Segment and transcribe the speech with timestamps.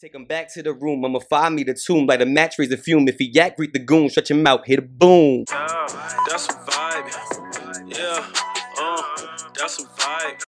[0.00, 1.04] Take him back to the room.
[1.04, 2.06] I'ma find me the tomb.
[2.06, 3.08] Light a match, raise the fume.
[3.08, 4.08] If he yak, greet the goon.
[4.08, 5.42] Shut your mouth, hit a boom.
[5.50, 5.66] Yeah,
[6.28, 7.98] that's a vibe.
[7.98, 8.32] Yeah,
[8.80, 9.02] uh,
[9.58, 10.42] that's a vibe.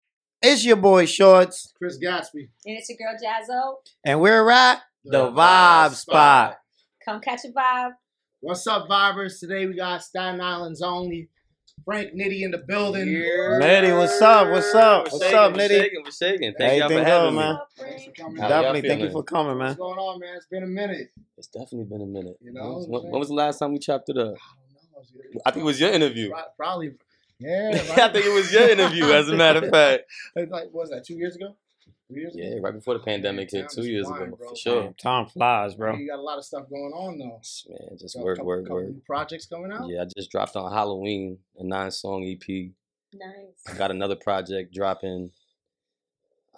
[0.43, 2.49] It's your boy Shorts, Chris Gatsby.
[2.65, 3.77] And it's your girl Jazzo.
[4.05, 6.57] and we're at the Vibe Spot.
[7.05, 7.93] Come catch a vibe.
[8.41, 9.39] What's up, Vibers?
[9.39, 11.29] Today we got Staten Island's only
[11.85, 13.07] Frank Nitti in the building.
[13.07, 14.49] Nitti, what's up?
[14.51, 15.13] What's up?
[15.13, 15.69] What's up, We're Nitti?
[15.69, 16.55] shaking, we're shaking.
[16.59, 17.41] Thank y'all for having me.
[17.41, 17.59] man.
[17.79, 18.89] Thanks for coming How Definitely.
[18.89, 19.69] Thank you for coming, man.
[19.69, 20.35] What's going on, man?
[20.37, 21.13] It's been a minute.
[21.39, 22.39] It's definitely been a minute.
[22.41, 23.11] You know, when, man.
[23.13, 24.35] when was the last time we chopped it up?
[24.35, 25.41] I don't know.
[25.47, 26.33] I think it was your interview.
[26.57, 26.93] Probably.
[27.39, 27.69] Yeah.
[27.75, 30.05] I think it was your interview, as a matter of fact.
[30.37, 31.55] It's like, what was that, two years ago?
[32.09, 34.49] Three years Yeah, right before the pandemic hit, two years flying, ago, bro.
[34.51, 34.83] for sure.
[34.85, 35.97] Damn, time flies, bro.
[35.97, 37.25] You got a lot of stuff going on, though.
[37.69, 38.87] Man, just Got a work, couple- work, couple work.
[38.89, 39.89] new projects coming out?
[39.89, 42.71] Yeah, I just dropped on Halloween a nine song EP.
[43.15, 43.77] Nice.
[43.77, 45.31] Got another project dropping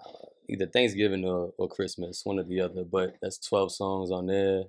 [0.04, 2.84] uh, either Thanksgiving or, or Christmas, one or the other.
[2.84, 4.64] But that's 12 songs on there.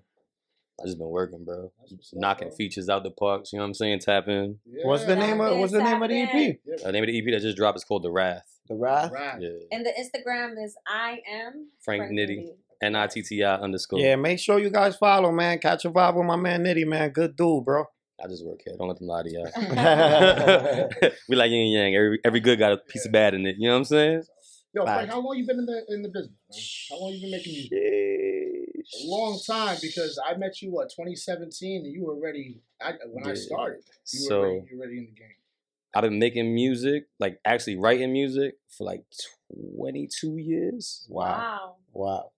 [0.81, 1.73] I just been working, bro.
[1.79, 2.55] That's what's up, Knocking bro.
[2.57, 3.99] features out the parks, you know what I'm saying?
[3.99, 4.59] Tapping.
[4.65, 4.85] Yeah.
[4.85, 6.59] What's the name of What's the name of the EP?
[6.65, 6.75] Yeah.
[6.85, 8.58] The name of the EP that just dropped is called The Wrath.
[8.69, 9.11] The Wrath.
[9.11, 9.41] Right.
[9.41, 9.49] Yeah.
[9.71, 12.45] And the Instagram is I am Frank Nitti.
[12.81, 13.99] N I T T I underscore.
[13.99, 15.59] Yeah, make sure you guys follow, man.
[15.59, 17.09] Catch a vibe with my man Nitty, man.
[17.09, 17.85] Good dude, bro.
[18.23, 18.75] I just work here.
[18.77, 20.89] Don't let them lie to y'all.
[21.29, 21.95] we like yin and yang.
[21.95, 23.55] Every every good got a piece of bad in it.
[23.57, 24.23] You know what I'm saying?
[24.73, 25.13] Yo, Frank, Facts.
[25.13, 26.31] how long you been in the in the business?
[26.89, 26.99] Man?
[26.99, 27.71] How long you been making music?
[27.71, 33.27] A long time because I met you what 2017 and you were already I, when
[33.27, 33.81] I started.
[34.13, 35.38] You So- were already, you were already in the game.
[35.95, 39.03] I've been making music, like actually writing music for like
[39.75, 41.05] 22 years.
[41.09, 41.75] Wow.
[41.93, 42.31] Wow.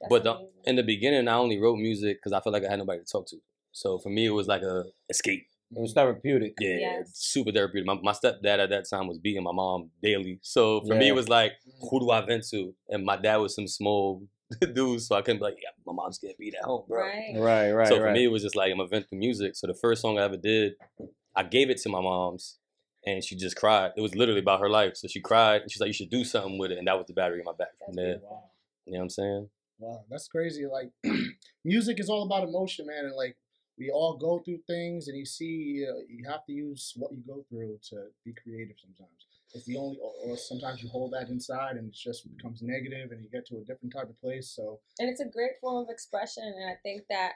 [0.00, 2.70] That's But the, in the beginning, I only wrote music because I felt like I
[2.70, 3.36] had nobody to talk to.
[3.72, 5.46] So for me, it was like a escape.
[5.74, 6.54] It was therapeutic.
[6.60, 7.10] Yeah, Yes.
[7.14, 7.86] super therapeutic.
[7.86, 10.38] My, my stepdad at that time was beating my mom daily.
[10.42, 11.52] So for me, it was like,
[11.90, 12.72] who do I vent to?
[12.88, 14.22] And my dad was some small
[14.74, 17.04] dude, so I couldn't be like, yeah, my mom's getting beat at home, bro.
[17.04, 17.32] Right.
[17.34, 18.12] Right, right, so for right.
[18.12, 19.56] me, it was just like I'm a vent through music.
[19.56, 20.74] So the first song I ever did,
[21.34, 22.58] I gave it to my mom's,
[23.06, 23.92] and she just cried.
[23.96, 24.96] It was literally about her life.
[24.96, 27.06] So she cried, and she's like, "You should do something with it," and that was
[27.06, 28.18] the battery in my back from there.
[28.22, 28.44] Wow.
[28.86, 29.50] You know what I'm saying?
[29.78, 30.66] Wow, that's crazy.
[30.66, 30.90] Like
[31.64, 33.36] music is all about emotion, man, and like
[33.78, 37.22] we all go through things, and you see, uh, you have to use what you
[37.26, 38.76] go through to be creative.
[38.78, 42.62] Sometimes it's the only, or, or sometimes you hold that inside, and it just becomes
[42.62, 44.52] negative, and you get to a different type of place.
[44.54, 46.42] So And it's a great form of expression.
[46.44, 47.32] And I think that,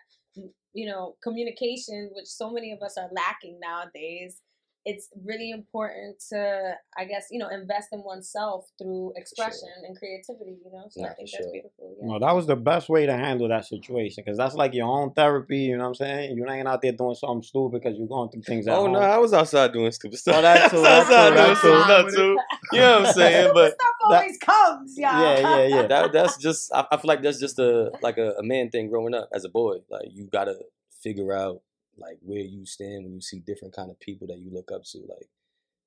[0.72, 4.40] you know, communication, which so many of us are lacking nowadays,
[4.86, 10.56] it's really important to, I guess, you know, invest in oneself through expression and creativity,
[10.64, 10.84] you know?
[10.88, 11.52] So Nah, I think that's sure.
[11.52, 11.96] beautiful.
[12.00, 12.06] Yeah.
[12.08, 15.12] No, that was the best way to handle that situation because that's like your own
[15.12, 15.58] therapy.
[15.58, 16.36] You know what I'm saying?
[16.36, 18.92] You ain't out there doing something stupid because you're going through things at Oh home.
[18.94, 20.36] no, I was outside doing stupid stuff.
[20.38, 22.16] Oh, that too, I was that outside too, doing that too.
[22.16, 22.38] too.
[22.72, 23.50] You know what I'm saying?
[23.52, 25.22] But stuff always comes, y'all.
[25.22, 25.86] Yeah, yeah, yeah.
[25.88, 28.88] that that's just I, I feel like that's just a like a, a man thing
[28.88, 29.76] growing up as a boy.
[29.90, 30.56] Like you gotta
[31.02, 31.60] figure out
[32.00, 34.82] like where you stand when you see different kind of people that you look up
[34.92, 34.98] to.
[34.98, 35.28] Like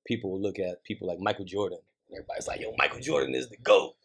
[0.06, 1.80] people will look at people like Michael Jordan.
[2.10, 3.96] And everybody's like, yo, Michael Jordan is the GOAT.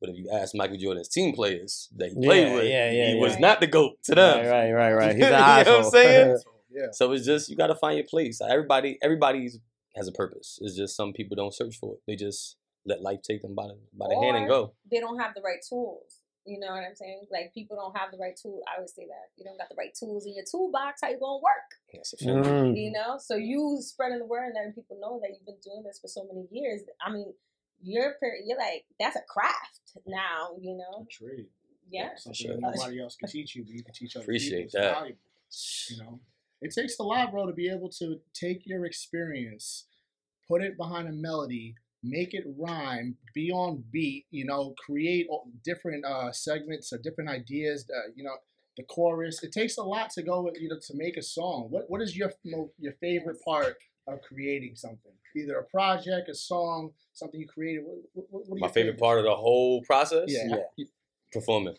[0.00, 3.06] But if you ask Michael Jordan's team players that he played Yeah, with, yeah, yeah,
[3.08, 3.20] he yeah.
[3.20, 4.46] was not the GOAT to them.
[4.46, 5.16] Right, right, right, right.
[5.16, 6.38] He's You an know what I'm saying?
[6.44, 8.40] so, yeah, So it's just you gotta find your place.
[8.40, 9.58] Everybody everybody's
[9.94, 10.58] has a purpose.
[10.60, 12.00] It's just some people don't search for it.
[12.06, 14.74] They just let life take them by the by the hand and go.
[14.90, 16.20] They don't have the right tools.
[16.46, 17.26] You know what I'm saying?
[17.30, 18.62] Like people don't have the right tool.
[18.70, 19.34] I always say that.
[19.36, 21.70] You don't got the right tools in your toolbox, how you gonna work?
[21.92, 22.46] That's a fact.
[22.46, 22.76] Mm.
[22.76, 25.82] you know so you spreading the word and letting people know that you've been doing
[25.82, 27.32] this for so many years i mean
[27.82, 31.46] you're per- you're like that's a craft now you know a trade.
[31.90, 32.56] yeah something sure.
[32.58, 34.64] nobody else can teach you, but you can teach other Appreciate people.
[34.66, 34.94] It's that.
[34.94, 35.18] valuable,
[35.90, 36.20] You know,
[36.60, 39.86] it takes a lot, bro, to be able to take your experience,
[40.48, 41.76] put it behind a melody,
[42.08, 44.26] make it rhyme, be on beat.
[44.30, 45.26] You know, create
[45.64, 47.86] different uh, segments or different ideas.
[47.90, 48.36] Uh, you know,
[48.76, 49.42] the chorus.
[49.42, 51.68] It takes a lot to go with you know to make a song.
[51.70, 52.32] What What is your
[52.78, 55.12] your favorite part of creating something?
[55.36, 57.82] Either a project, a song, something you created.
[57.84, 60.56] What, what, what are My your favorite part of the whole process, Yeah.
[61.32, 61.76] performing.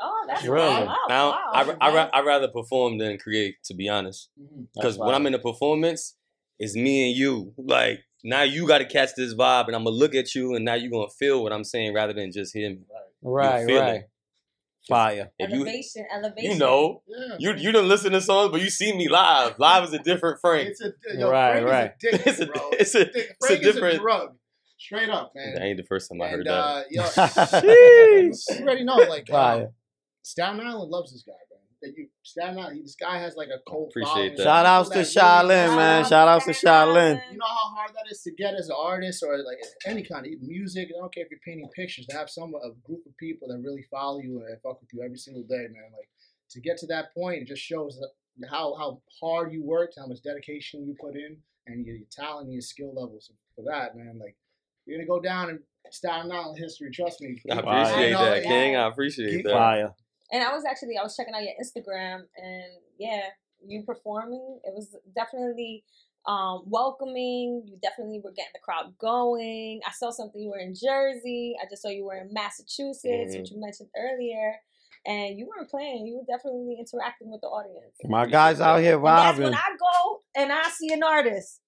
[0.00, 0.68] oh that's Really?
[0.86, 1.76] wow, I, don't, wow.
[1.80, 4.30] I, I, I rather perform than create, to be honest.
[4.40, 4.68] Mhm.
[4.74, 6.16] Because That's when I'm in a performance,
[6.58, 7.52] it's me and you.
[7.56, 10.64] Like now you got to catch this vibe, and I'm gonna look at you, and
[10.64, 12.80] now you're gonna feel what I'm saying rather than just hear me.
[13.22, 13.94] Right, feel right.
[13.96, 14.08] it.
[14.88, 15.30] Fire.
[15.38, 17.36] If you elevation elevation you know Yeah.
[17.38, 19.56] you you didn't listen to songs, but you see me live.
[19.58, 20.66] Live is a different frame.
[20.68, 21.92] It's a yo, Right, Frank right.
[22.00, 22.70] Is addictive, It's a- bro.
[22.72, 24.28] it's a- Dick- it's a Frank is different- a drug,
[24.78, 25.54] straight up, man.
[25.54, 26.52] That ain't the first time I heard and that.
[26.58, 28.42] uh, yo, Sheesh.
[28.58, 29.66] you already know, like, uh,
[30.22, 31.51] Staten Island loves this guy, man.
[31.82, 32.84] That you Staten Island.
[32.84, 34.44] This guy has like a cold Appreciate that.
[34.44, 36.02] Shout outs to People Shaolin, man.
[36.02, 37.14] Shout Shout outs to to Shaolin.
[37.16, 37.32] Shaolin.
[37.32, 40.26] You know how hard that is to get as an artist or like any kind
[40.26, 40.88] of music.
[40.94, 42.06] I don't care if you're painting pictures.
[42.06, 45.02] To have some a group of people that really follow you and fuck with you
[45.02, 45.90] every single day, man.
[45.92, 46.08] Like
[46.50, 48.00] to get to that point, it just shows
[48.48, 51.36] how how hard you worked, how much dedication you put in,
[51.66, 54.18] and your, your talent and your skill levels for that, man.
[54.18, 54.36] Like
[54.86, 56.90] you're gonna go down in Staten Island history.
[56.90, 57.40] Trust me.
[57.50, 58.42] I appreciate I know, that.
[58.42, 58.76] King.
[58.76, 59.52] I appreciate Keep that.
[59.52, 59.94] Fire.
[60.32, 63.24] And I was actually I was checking out your Instagram and yeah,
[63.64, 64.60] you performing.
[64.64, 65.84] It was definitely
[66.26, 67.64] um, welcoming.
[67.66, 69.80] You definitely were getting the crowd going.
[69.86, 71.54] I saw something you were in Jersey.
[71.60, 74.54] I just saw you were in Massachusetts, which you mentioned earlier.
[75.04, 76.06] And you weren't playing.
[76.06, 77.96] You were definitely interacting with the audience.
[78.04, 79.52] My guys out here that's when.
[79.52, 81.60] I go and I see an artist.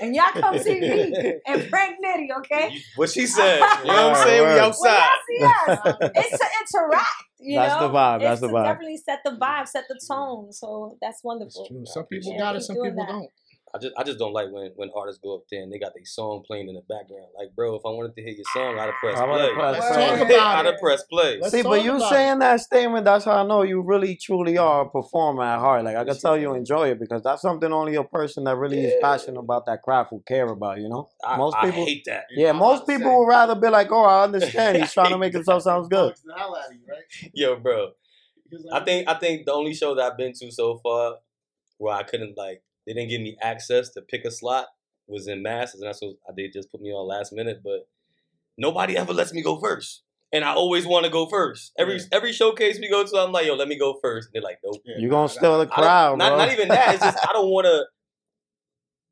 [0.00, 1.14] And y'all come see me
[1.46, 2.76] and Frank Nitti, okay?
[2.96, 3.60] What she said.
[3.84, 4.40] You know what I'm saying?
[4.40, 4.54] We Word.
[4.54, 4.98] When outside.
[4.98, 7.06] y'all see us, it's to interact.
[7.38, 7.88] You That's know?
[7.88, 8.64] the vibe, that's It's the vibe.
[8.64, 10.52] Definitely set the vibe, set the tone.
[10.52, 11.66] So that's It's wonderful.
[11.68, 11.84] true.
[11.86, 13.08] Some people Yeah, got it, some people that.
[13.08, 13.28] don't.
[13.76, 15.92] I just I just don't like when when artists go up there and they got
[15.94, 17.28] their song playing in the background.
[17.38, 19.54] Like, bro, if I wanted to hear your song, I'd have pressed I would've play.
[19.54, 20.06] pressed Let's play.
[20.06, 20.70] talk about I'd it.
[20.72, 21.38] have pressed play.
[21.40, 24.56] Let's See, but you about saying that statement, that's how I know you really truly
[24.56, 25.84] are a performer at heart.
[25.84, 28.80] Like I can tell you enjoy it because that's something only a person that really
[28.82, 31.10] is passionate about that craft will care about, you know?
[31.22, 32.24] I, most I people hate that.
[32.30, 34.76] Yeah, I'm most people would rather be like, Oh, I understand.
[34.80, 36.08] He's trying to make himself sound good.
[36.10, 37.30] bugs the hell out of you, right?
[37.34, 37.90] Yo, bro.
[38.72, 41.16] I think I think the only show that I've been to so far
[41.78, 44.66] where I couldn't like they didn't give me access to pick a slot
[45.08, 47.60] was in Masters, and that's what they just put me on last minute.
[47.62, 47.88] But
[48.58, 50.02] nobody ever lets me go first,
[50.32, 51.72] and I always want to go first.
[51.78, 52.04] Every Yeah.
[52.12, 54.28] every showcase we go to, I'm like, yo, let me go first.
[54.28, 54.80] And they're like, nope.
[54.84, 56.94] You're gonna steal the I don't- crowd, not, not even that.
[56.94, 57.84] It's just I don't want to.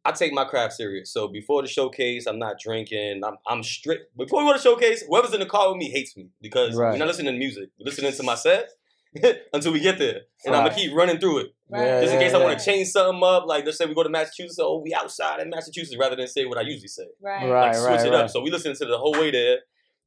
[0.06, 1.10] I take my craft serious.
[1.10, 3.22] So before the showcase, I'm not drinking.
[3.24, 4.14] I'm I'm strict.
[4.16, 6.92] Before we go to showcase, whoever's in the car with me hates me because Right.
[6.92, 7.70] we're not listening to music.
[7.78, 8.68] We're listening to my set
[9.52, 12.26] until we get there, and I'm gonna keep running through it Yeah, just in yeah,
[12.26, 13.46] case I want to change something up.
[13.46, 14.58] Like let's say we go to Massachusetts.
[14.60, 17.06] Oh, we outside in Massachusetts, rather than say what I usually say.
[17.22, 17.48] Right.
[17.48, 17.66] Right.
[17.68, 18.24] Like switch it right.
[18.24, 18.30] up.
[18.30, 19.58] So we listen to the whole way there.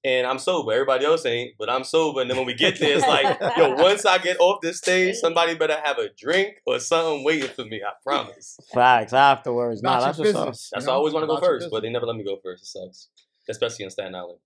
[0.04, 0.71] And I'm sober.
[0.71, 2.21] Everybody else ain't, but I'm sober.
[2.21, 5.15] And then when we get there, it's like, yo, once I get off this stage,
[5.21, 7.81] somebody better have a drink or something waiting for me.
[7.83, 8.59] I promise.
[8.74, 9.81] Facts afterwards.
[9.81, 10.45] Nah, that's your what's up.
[10.50, 10.69] business.
[10.71, 12.15] That's you why I always want to go About your first, but they never let
[12.15, 12.63] me go first.
[12.63, 13.09] It sucks,
[13.50, 14.38] especially in Staten Island.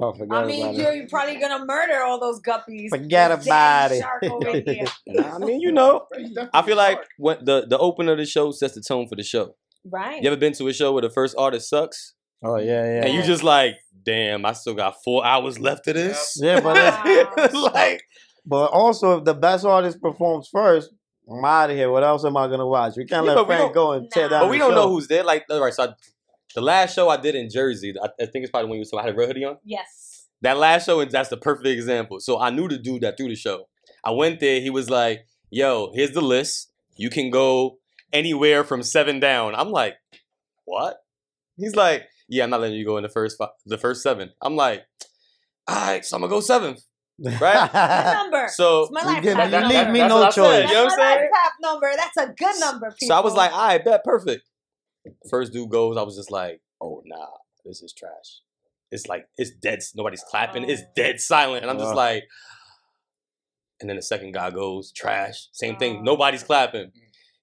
[0.00, 1.10] Oh, forget I mean, about you're, it.
[1.10, 2.88] probably gonna murder all those guppies.
[2.88, 4.00] Forget about it.
[4.00, 4.86] Shark over here.
[5.20, 8.18] I mean, you know, Right, you definitely I feel like when the the opener of
[8.18, 9.54] the show sets the tone for the show.
[9.84, 10.22] Right.
[10.22, 13.04] You ever been to a show where the first artist sucks, Oh yeah, yeah.
[13.04, 16.38] and you just like, damn, I still got four hours left of this.
[16.40, 17.62] yeah, but it's, Wow.
[17.74, 18.02] like,
[18.46, 20.90] but also if the best artist performs first,
[21.30, 21.90] I'm out of here.
[21.90, 22.94] What else am I gonna watch?
[22.96, 24.28] We can't Yeah, let Frank go and tear Nah.
[24.30, 24.40] down.
[24.44, 25.22] but we the don't know who's there.
[25.22, 25.88] Like, all right, so I,
[26.54, 28.90] the last show I did in Jersey, I, I think it's probably when you was
[28.90, 29.58] so I had a red hoodie on.
[29.64, 30.28] Yes.
[30.42, 32.18] That last show, and that's the perfect example.
[32.20, 33.68] So I knew the dude that threw the show.
[34.04, 34.60] I went there.
[34.60, 36.72] He was like, "Yo, here's the list.
[36.96, 37.78] You can go
[38.12, 39.94] anywhere from seven down." I'm like,
[40.64, 40.96] "What?"
[41.56, 44.32] He's like, "Yeah, I'm not letting you go in the first five, the first seven.
[44.42, 44.84] I'm like,
[45.68, 46.80] "All right, so I'm gonna go seventh,
[47.40, 48.48] right?" Good number.
[48.52, 50.68] So it's my You life get- you leave me that's no what said, choice.
[50.70, 51.30] You know what I'm saying?
[51.30, 51.92] life number.
[51.96, 53.08] That's a good number, people.
[53.08, 54.42] So I was like, "All right, bet, perfect."
[55.30, 55.96] First dude goes.
[55.96, 57.26] I was just like, "Oh nah,
[57.64, 58.40] this is trash."
[58.90, 59.80] It's like it's dead.
[59.94, 60.68] Nobody's clapping.
[60.68, 60.90] It's Oh.
[60.94, 62.24] dead silent, and I'm just like.
[63.80, 65.48] And then the second guy goes, trash.
[65.50, 65.78] Same Oh.
[65.80, 66.04] thing.
[66.04, 66.92] Nobody's clapping.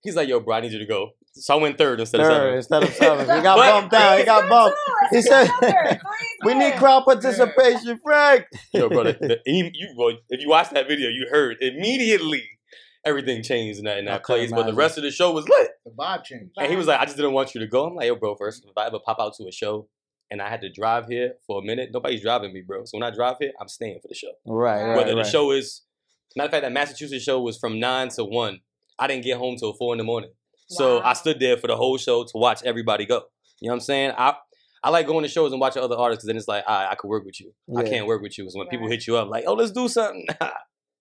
[0.02, 1.10] He's like, yo, bro, I need you to go.
[1.34, 2.42] So I went third instead of seventh.
[2.44, 2.56] seven.
[2.56, 2.94] instead of
[3.28, 3.36] seven.
[3.38, 4.18] We got But- bumped down.
[4.20, 4.78] He got Three, bumped.
[5.12, 5.90] He said- good number.
[6.00, 8.46] Three, We need crowd participation, Frank.
[8.74, 9.40] Yo, bro, the, the,
[9.74, 12.44] you, well, if you watch that video, you heard immediately
[13.06, 14.52] everything changed in that, in that couldn't place.
[14.52, 15.72] But the rest of the show was lit.
[15.86, 16.52] the vibe change.
[16.58, 17.86] And he was like, I just didn't want you to go.
[17.86, 19.88] I'm like, yo, bro, first, if I ever pop out to a show
[20.30, 22.86] and I had to drive here for a minute, nobody's driving me, bro.
[22.86, 24.32] So when I drive here, I'm staying for the show.
[24.46, 25.24] Right, right, Whether right.
[25.24, 25.82] the show is,
[26.36, 28.60] matter of fact, that Massachusetts show was from 9 to 1.
[29.00, 30.32] I didn't get home till 4 in the morning.
[30.72, 33.24] So I stood there for the whole show to watch everybody go.
[33.60, 34.14] You know what I'm saying?
[34.18, 34.36] I
[34.84, 36.92] I like going to shows and watching other artists because then it's like, all right,
[36.92, 37.52] I could work with you.
[37.76, 38.46] I can't work with you.
[38.46, 40.26] Because when people hit you up like, oh, let's do something.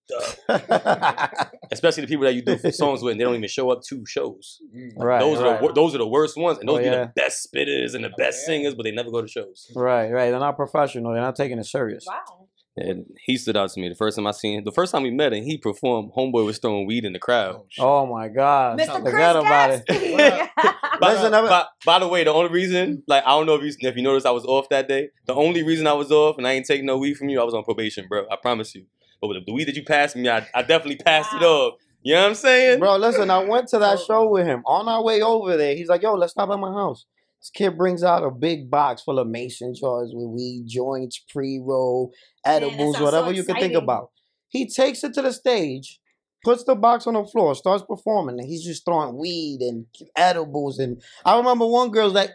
[0.09, 1.29] Duh.
[1.71, 4.05] Especially the people that you do songs with and they don't even show up to
[4.07, 4.59] shows.
[4.75, 4.93] Mm.
[4.97, 6.59] right, those are the, those are the worst ones.
[6.59, 7.05] And those Oh, be yeah.
[7.07, 8.47] the best spitters and the best yeah.
[8.47, 9.71] singers, but they never go to shows.
[9.75, 10.31] Right, right.
[10.31, 11.13] They're not professional.
[11.13, 12.05] They're not taking it serious.
[12.07, 12.47] Wow.
[12.77, 14.65] And he stood out to me the first time I seen him.
[14.65, 17.57] The first time we met and he performed, Homeboy was throwing weed in the crowd.
[17.81, 18.03] Oh.
[18.03, 18.79] Oh my God.
[18.79, 19.01] Mr.
[19.01, 19.87] Chris Forget about it.
[19.89, 20.49] Gatsby.
[21.01, 23.89] By, Listen, by, by the way, the only reason, like, I don't know if you
[23.89, 25.11] if you noticed, I was off that day.
[25.27, 27.45] The only reason I was off and I ain't taking no weed from you, I
[27.45, 28.27] was on probation, bro.
[28.29, 28.85] I promise you.
[29.21, 31.45] But with the weed that you passed me, I, I definitely passed it up.
[31.45, 31.75] off.
[32.03, 32.79] You know what I'm saying?
[32.79, 34.63] Bro, listen, I went to that show with him.
[34.67, 37.07] On our way over there, he's like, yo, let's stop at my house.
[37.41, 41.61] This kid brings out a big box full of mason jars with weed, joints, pre
[41.63, 42.13] roll,
[42.45, 44.11] edibles, sounds whatever so you can think about.
[44.49, 46.01] He takes it to the stage
[46.45, 50.79] puts the box on the floor, starts performing, and he's just throwing weed and edibles.
[50.79, 52.31] And I remember one girl's like,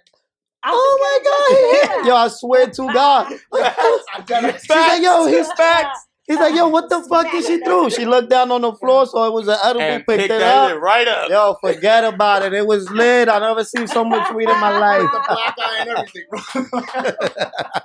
[0.65, 3.29] "Oh my god, gonna yo, I swear to God."
[4.59, 6.07] She's like, "Yo, he's facts.
[6.25, 9.05] He's like, "Yo, what the fuck did she do?" She looked down on the floor,
[9.05, 9.81] so it was an edible.
[9.81, 10.69] And picked pick it that up.
[10.71, 11.29] shit right up.
[11.29, 12.53] Yo, forget about it.
[12.53, 13.27] It was lit.
[13.27, 15.01] I never seen so much weed in my life.
[15.01, 17.71] With the black eye and everything, bro.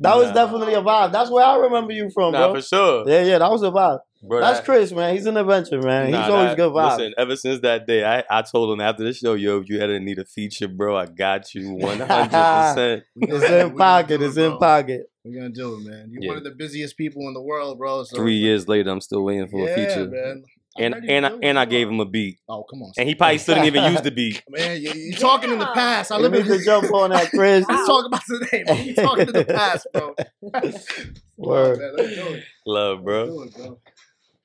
[0.00, 1.12] That was definitely a vibe.
[1.12, 2.60] That's where I remember you from, Nah, bro.
[2.60, 3.08] for sure.
[3.08, 4.00] Yeah, yeah, that was a vibe.
[4.26, 5.14] Bro, That's that- Chris, man.
[5.14, 6.06] He's an adventure, man.
[6.06, 6.96] He's Nah, always that- good vibe.
[6.98, 9.80] Listen, ever since that day, I, I told him after the show, yo, if you
[9.80, 13.02] ever need a feature, bro, I got you 100%.
[13.16, 14.18] It's in we pocket.
[14.18, 15.10] do it, It's in pocket.
[15.24, 16.08] We're gonna do it, man.
[16.10, 16.28] You're Yeah.
[16.28, 18.04] one of the busiest people in the world, bro.
[18.04, 20.06] So Three years later, I'm still waiting for yeah, a feature.
[20.08, 20.44] man.
[20.76, 22.40] And ready and I, and I gave him a beat.
[22.48, 22.90] Oh, come on.
[22.98, 24.42] And he probably still didn't even use the beat.
[24.48, 26.10] man, you, you're talking in the past.
[26.10, 27.64] I You live in to jump on that, Chris.
[27.68, 28.84] Let's talk about today, man.
[28.84, 30.16] You're talking in the past, bro.
[31.36, 31.78] Word.
[31.78, 32.44] Man, let's do it.
[32.66, 33.46] Love, bro.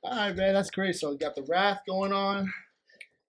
[0.03, 0.18] Do it, bro.
[0.20, 0.53] All right, man.
[0.53, 0.96] That's great.
[0.96, 2.51] So we got the wrath going on,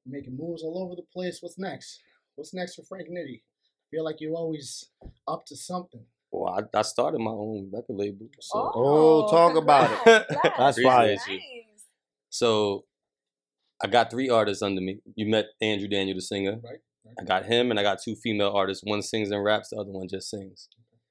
[0.06, 1.38] making moves all over the place.
[1.40, 2.00] What's next?
[2.36, 3.42] What's next for Frank Nitti?
[3.90, 4.88] Feel like you're always
[5.26, 6.00] up to something.
[6.30, 8.28] Well, I, I started my own record label.
[8.40, 9.96] So, Oh, oh talk about it.
[10.26, 10.26] congrats.
[10.58, 11.16] That's Appreciate fire.
[11.28, 11.40] Nice.
[12.28, 12.84] so
[13.82, 15.00] I got three artists under me.
[15.16, 16.52] You met Andrew Daniel, the singer.
[16.62, 17.14] Right, right.
[17.20, 18.84] I got him, and I got two female artists.
[18.84, 20.68] One sings and raps, the other one just sings.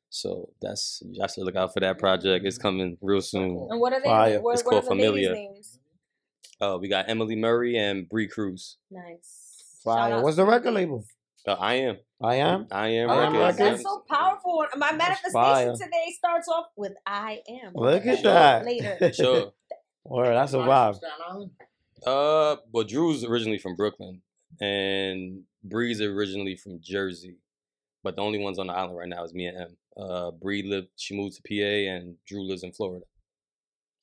[0.09, 2.45] So that's y'all should look out for that project.
[2.45, 3.67] It's coming real soon.
[3.69, 4.07] And what are they?
[4.07, 4.41] Fire.
[4.41, 5.33] What, It's what are called the Familia.
[5.33, 5.79] names?
[6.61, 8.77] Uh, we got Emily Murray and Bree Cruz.
[8.91, 9.79] Nice.
[9.83, 10.21] Fire.
[10.21, 11.05] What's the record label?
[11.47, 11.97] Uh, I am.
[12.21, 12.67] I am.
[12.71, 13.09] I am.
[13.09, 13.57] I Am Oh, Records.
[13.57, 14.65] that's so powerful.
[14.75, 15.65] My That's fire.
[15.67, 17.71] manifestation today starts off with I am.
[17.75, 18.65] Look at Sure, that.
[18.65, 18.97] Later.
[19.13, 19.53] Sure.
[20.03, 20.91] Word, that's a vibe.
[20.91, 21.51] from Staten Island?
[22.05, 24.21] Uh, well, Drew's originally from Brooklyn,
[24.59, 27.37] and Bree's originally from Jersey,
[28.03, 29.77] but the only ones on the island right now is me and M.
[29.99, 33.05] Uh, Bree lived, she moved to PA, and Drew lives in Florida.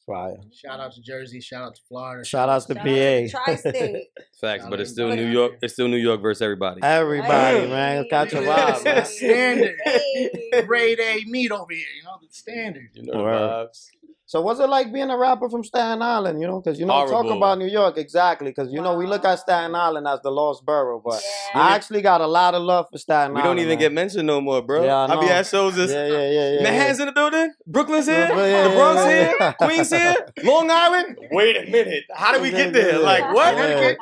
[0.07, 0.37] Fire.
[0.53, 1.41] Shout out to Jersey.
[1.41, 2.25] Shout out to Florida.
[2.25, 3.45] Shout outs to Shout out to PA.
[3.45, 4.05] Tri-State.
[4.41, 5.55] Facts, Down but it's still New York.
[5.63, 6.81] It's still New York versus everybody.
[6.83, 7.67] Everybody, Hey.
[7.69, 8.07] man.
[8.09, 8.73] Catch a Yeah.
[8.79, 9.05] vibe, man.
[9.05, 9.75] Standard.
[9.85, 10.63] Hey.
[10.65, 11.81] Grade A meat over here.
[11.97, 12.89] You know the standard.
[12.95, 13.41] You know the Word.
[13.69, 13.87] vibes.
[14.29, 16.41] So what's it like being a rapper from Staten Island?
[16.41, 18.51] You know, because you know, talk about New York exactly.
[18.51, 21.23] Because you know, we look at Staten Island as the lost borough, but
[21.55, 21.61] Yeah.
[21.61, 23.57] I actually got a lot of love for Staten We Island.
[23.59, 23.79] We don't even man.
[23.79, 24.85] get mentioned no more, bro.
[24.85, 25.33] Yeah, I I, be know.
[25.33, 25.77] at shows.
[25.77, 26.63] This Yeah, yeah, yeah, yeah.
[26.65, 27.53] Manhattan's in the building.
[27.69, 28.29] Brooklyn's here.
[28.29, 29.55] Yeah, yeah, the Bronx yeah, here.
[29.61, 30.17] Queens here.
[30.43, 31.19] Long Island.
[31.31, 32.05] Wait a minute.
[32.13, 32.99] How did we get there?
[32.99, 33.57] Like what?
[33.57, 33.95] Yeah.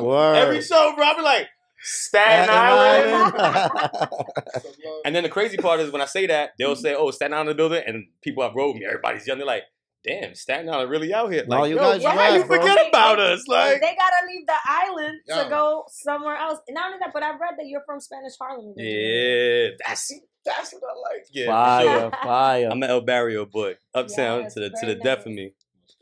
[0.00, 0.34] Word.
[0.42, 1.04] Every show, bro.
[1.04, 1.48] I be like
[1.82, 3.34] Staten Island.
[5.04, 7.56] And then the crazy part is when I say that, they'll say, "Oh, Staten Island
[7.56, 8.84] building," and people have wrote me.
[8.86, 9.38] Everybody's young.
[9.38, 9.64] They're like,
[10.04, 12.56] "Damn, Staten Island really out here." No, Like, you yo, guys why rap, you bro.
[12.58, 13.42] forget about us?
[13.48, 15.42] Like, they gotta leave the island Yo.
[15.42, 16.60] to go somewhere else.
[16.68, 18.74] And not only that, but I've read that you're from Spanish Harlem.
[18.76, 20.12] yeah, that's
[20.44, 21.26] that's what I like.
[21.32, 22.10] Yeah, fire, sure.
[22.22, 25.32] fire, I'm an El Barrio boy, uptown Yes, to the to very the death of
[25.32, 25.52] me.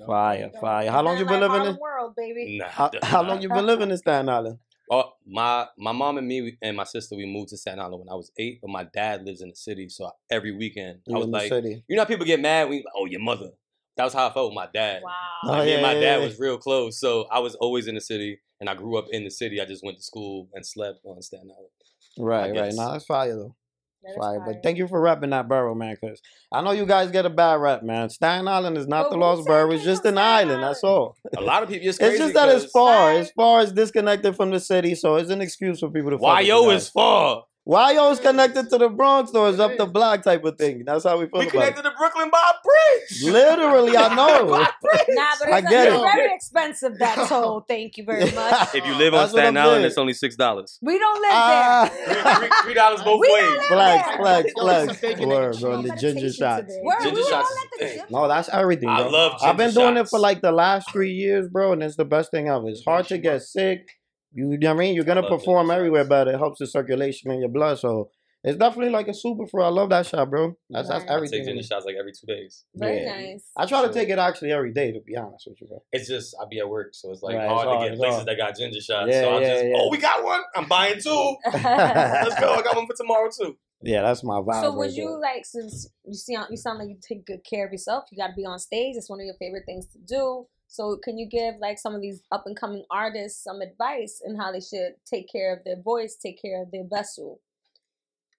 [0.07, 0.91] fire, fire.
[0.91, 1.81] How long you been living Harlem in?
[1.81, 2.59] World, baby.
[2.59, 4.59] Nah, How, how long you been living in Staten Island?
[4.93, 8.09] Oh, my my mom and me and my sister we moved to Staten Island when
[8.09, 11.29] I was eight, but my dad lives in the city, so every weekend I was
[11.29, 11.85] like, city?
[11.87, 13.51] you know, how people get mad when you like, oh your mother.
[13.97, 15.03] That was how I felt with my dad.
[15.05, 15.13] Wow.
[15.45, 16.27] Oh, Like, me and my yeah, dad yeah.
[16.27, 19.25] was real close, so I was always in the city, and I grew up in
[19.25, 19.61] the city.
[19.61, 21.71] I just went to school and slept on Staten Island.
[22.19, 22.73] Right, right.
[22.75, 23.55] Now Nah, that's fire though.
[24.03, 24.39] That is Fire.
[24.39, 24.47] fire.
[24.47, 25.97] But thank you for repping that borough, man.
[26.01, 26.21] Cause
[26.53, 28.09] I know you guys get a bad rep, man.
[28.11, 29.71] Staten Island is not But the lost said borough.
[29.73, 30.63] It's just an Staten island.
[30.63, 31.17] That's all.
[31.37, 31.89] A lot of people.
[31.89, 32.15] It's crazy.
[32.15, 33.09] It's just that it's far.
[33.09, 33.19] Right.
[33.19, 36.19] As far as disconnected from the city, so it's an excuse for people to.
[36.19, 37.45] fuck with you YO is far.
[37.67, 39.47] YO is connected to the Bronx, though.
[39.47, 40.83] It's up the block type of thing.
[40.85, 43.23] That's how we feel We about connected to Brooklyn by a bridge.
[43.33, 44.47] Literally, I know.
[44.49, 46.01] Nah, but I it's, get it's it.
[46.01, 47.65] very expensive, that toll.
[47.69, 48.75] Thank you very much.
[48.75, 50.79] If you live on That's what Staten Island, it's only six dollars.
[50.81, 51.93] We don't live Ah.
[52.07, 52.51] there.
[52.65, 53.43] Three dollars both We ways.
[53.43, 54.17] don't live flex, there.
[54.19, 55.01] flex, Yo, some flex.
[55.01, 55.83] bacon Word, and bro.
[55.83, 56.75] The ginger shots.
[56.83, 58.03] Word, Ginger shots is the thing.
[58.11, 58.95] No, that's everything, Bro.
[58.95, 59.11] I bro.
[59.11, 61.97] love I've been ginger doing it for like the last three years, bro, and it's
[61.97, 62.69] the best thing ever.
[62.69, 63.87] It's hard to get sick.
[64.33, 64.95] You know what I mean?
[64.95, 66.29] You're gonna perform everywhere but.
[66.29, 67.79] It helps the circulation in your blood.
[67.79, 68.11] So
[68.43, 69.65] it's definitely like a super fruit.
[69.65, 70.57] I love that shot, bro.
[70.71, 71.11] That's that's Right.
[71.11, 71.41] I everything.
[71.41, 72.65] take ginger shots like every two days.
[72.75, 73.17] Very Yeah.
[73.33, 73.51] nice.
[73.57, 75.83] I try to take it actually every day, to be honest with you, bro.
[75.93, 77.99] It's just I be at work, so it's like Right, it's hard, hard, to get
[77.99, 78.29] places hard.
[78.29, 79.11] that got ginger shots.
[79.11, 79.73] Yeah, so I yeah, just yeah.
[79.77, 80.41] oh we got one.
[80.57, 81.37] I'm buying two.
[81.53, 82.55] Let's go.
[82.55, 83.57] I got one for tomorrow too.
[83.83, 84.61] Yeah, that's my vibe.
[84.63, 85.19] So right would you there.
[85.21, 88.29] like since you see you sound like you take good care of yourself, you got
[88.29, 88.95] to be on stage.
[88.97, 90.47] It's one of your favorite things to do.
[90.71, 94.37] So can you give like some of these up and coming artists some advice in
[94.37, 97.41] how they should take care of their voice, take care of their vessel?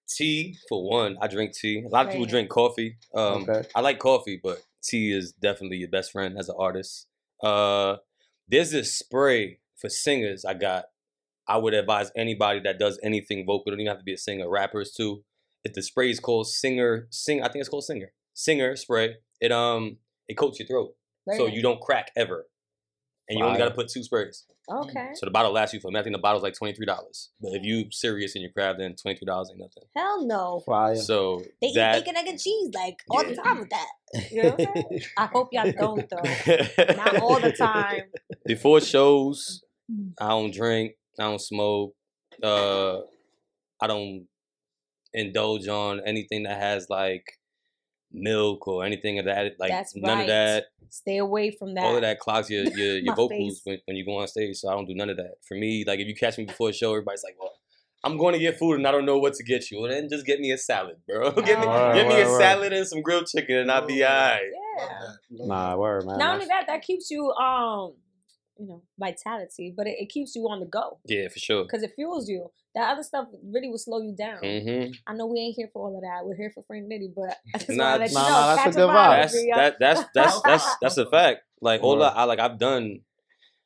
[0.08, 1.18] Tea for one.
[1.20, 1.84] I drink tea.
[1.84, 2.96] A lot of people drink coffee.
[3.14, 3.68] Um, Okay.
[3.74, 7.06] I like coffee, but tea is definitely your best friend as an artist.
[7.42, 7.96] Uh,
[8.48, 10.86] there's this spray for singers I got.
[11.46, 14.48] I would advise anybody that does anything vocal, don't even have to be a singer,
[14.48, 15.22] rappers too.
[15.64, 19.16] If the spray is called Singer, Sing, I think it's called Singer, Singer spray.
[19.40, 19.98] It um,
[20.28, 20.94] it coats your throat,
[21.26, 21.54] Very so nice.
[21.54, 22.46] you don't crack ever.
[23.28, 24.44] and you only got to put two sprays.
[24.70, 25.10] Okay.
[25.14, 25.90] So the bottle lasts you for.
[25.96, 27.30] I think the bottle's like twenty three dollars.
[27.40, 29.84] But if you serious in your craft, then twenty three dollars ain't nothing.
[29.96, 30.60] Hell no.
[30.66, 30.96] Fire.
[30.96, 33.88] So They eat bacon, egg, and cheese like all the time with that.
[34.30, 35.02] You know what I'm saying?
[35.16, 36.94] I hope y'all don't though.
[36.94, 38.02] Not all the time.
[38.46, 39.62] before shows,
[40.20, 40.92] I don't drink.
[41.18, 41.94] I don't smoke.
[42.42, 42.98] Uh,
[43.80, 44.26] I don't
[45.12, 47.24] indulge on anything that has like
[48.12, 49.52] milk or anything of that.
[49.58, 50.20] Like That's none right.
[50.22, 50.64] of that.
[50.90, 51.84] Stay away from that.
[51.84, 54.56] All of that clogs your your, your vocals when, when you go on stage.
[54.56, 55.34] So I don't do none of that.
[55.46, 57.52] For me, like if you catch me before a show, everybody's like, "Well,
[58.04, 60.08] I'm going to get food and I don't know what to get you." Well, then
[60.10, 61.30] just get me a salad, bro.
[61.32, 62.40] get me, Word, get me a word.
[62.40, 64.42] salad and some grilled chicken, and I'll be alright.
[64.78, 65.46] Yeah.
[65.46, 66.18] Nah, word, man.
[66.18, 67.94] Not only that, that keeps you um,
[68.58, 71.64] you know, vitality, but it, it keeps you on the go Yeah, for sure.
[71.64, 72.50] because it fuels you.
[72.74, 74.38] That other stuff really will slow you down.
[74.40, 76.24] hmm I know we ain't here for all of that.
[76.24, 78.34] We're here for Frank Nitti, but I just Nah, want to let you nah, know.
[78.34, 78.94] nah, that's a good vibe.
[78.94, 81.40] vibe, That's that that's that's that's that's a fact.
[81.60, 82.04] Like all Word.
[82.04, 83.00] I, I like I've done.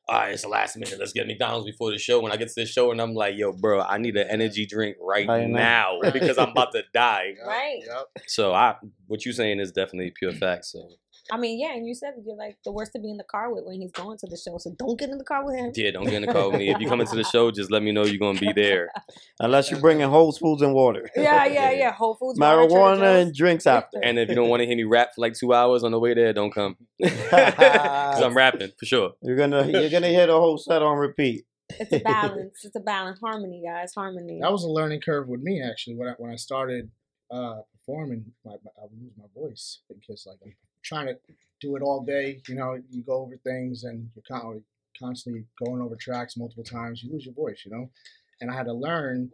[0.09, 1.01] All right, it's the last minute.
[1.01, 2.21] Let's get McDonald's before the show.
[2.21, 4.65] When I get to the show, and I'm like, "Yo, bro, I need an energy
[4.65, 5.99] drink right Right now.
[6.03, 7.81] now because I'm about to die." Right.
[7.85, 8.07] Yep.
[8.29, 8.77] So I,
[9.09, 10.67] what you saying is definitely pure fact.
[10.67, 10.91] So
[11.31, 13.53] I mean, yeah, and you said you're like the worst to be in the car
[13.53, 14.59] with when he's going to the show.
[14.59, 15.73] So don't get in the car with him.
[15.75, 16.71] yeah, don't get in the car with me.
[16.71, 18.91] If you come into the show, just let me know you're gonna be there.
[19.41, 21.09] Unless you're bringing whole foods and water.
[21.17, 21.93] Yeah, yeah, yeah.
[21.93, 23.27] Whole Foods, Marijuana Joe's.
[23.27, 23.99] and drinks after.
[24.03, 25.99] And if you don't want to hear me rap for like two hours on the
[25.99, 26.77] way there, don't come.
[26.99, 29.13] Because I'm rapping for sure.
[29.23, 31.45] You're gonna you're gonna hear the whole set on repeat.
[31.81, 32.61] It's a balance.
[32.65, 33.19] It's a balance.
[33.21, 33.93] Harmony, guys.
[33.95, 34.39] Harmony.
[34.41, 35.97] That was a learning curve with me actually.
[35.97, 36.91] When I when I started
[37.31, 40.55] uh, performing, my, my- I would lose my voice because like I'm
[40.87, 41.19] trying to
[41.61, 42.41] do it all day.
[42.49, 44.63] You know, you go over things and you're con-
[44.99, 47.03] constantly going over tracks multiple times.
[47.03, 47.63] You lose your voice.
[47.67, 47.91] You know,
[48.41, 49.31] and I had to learn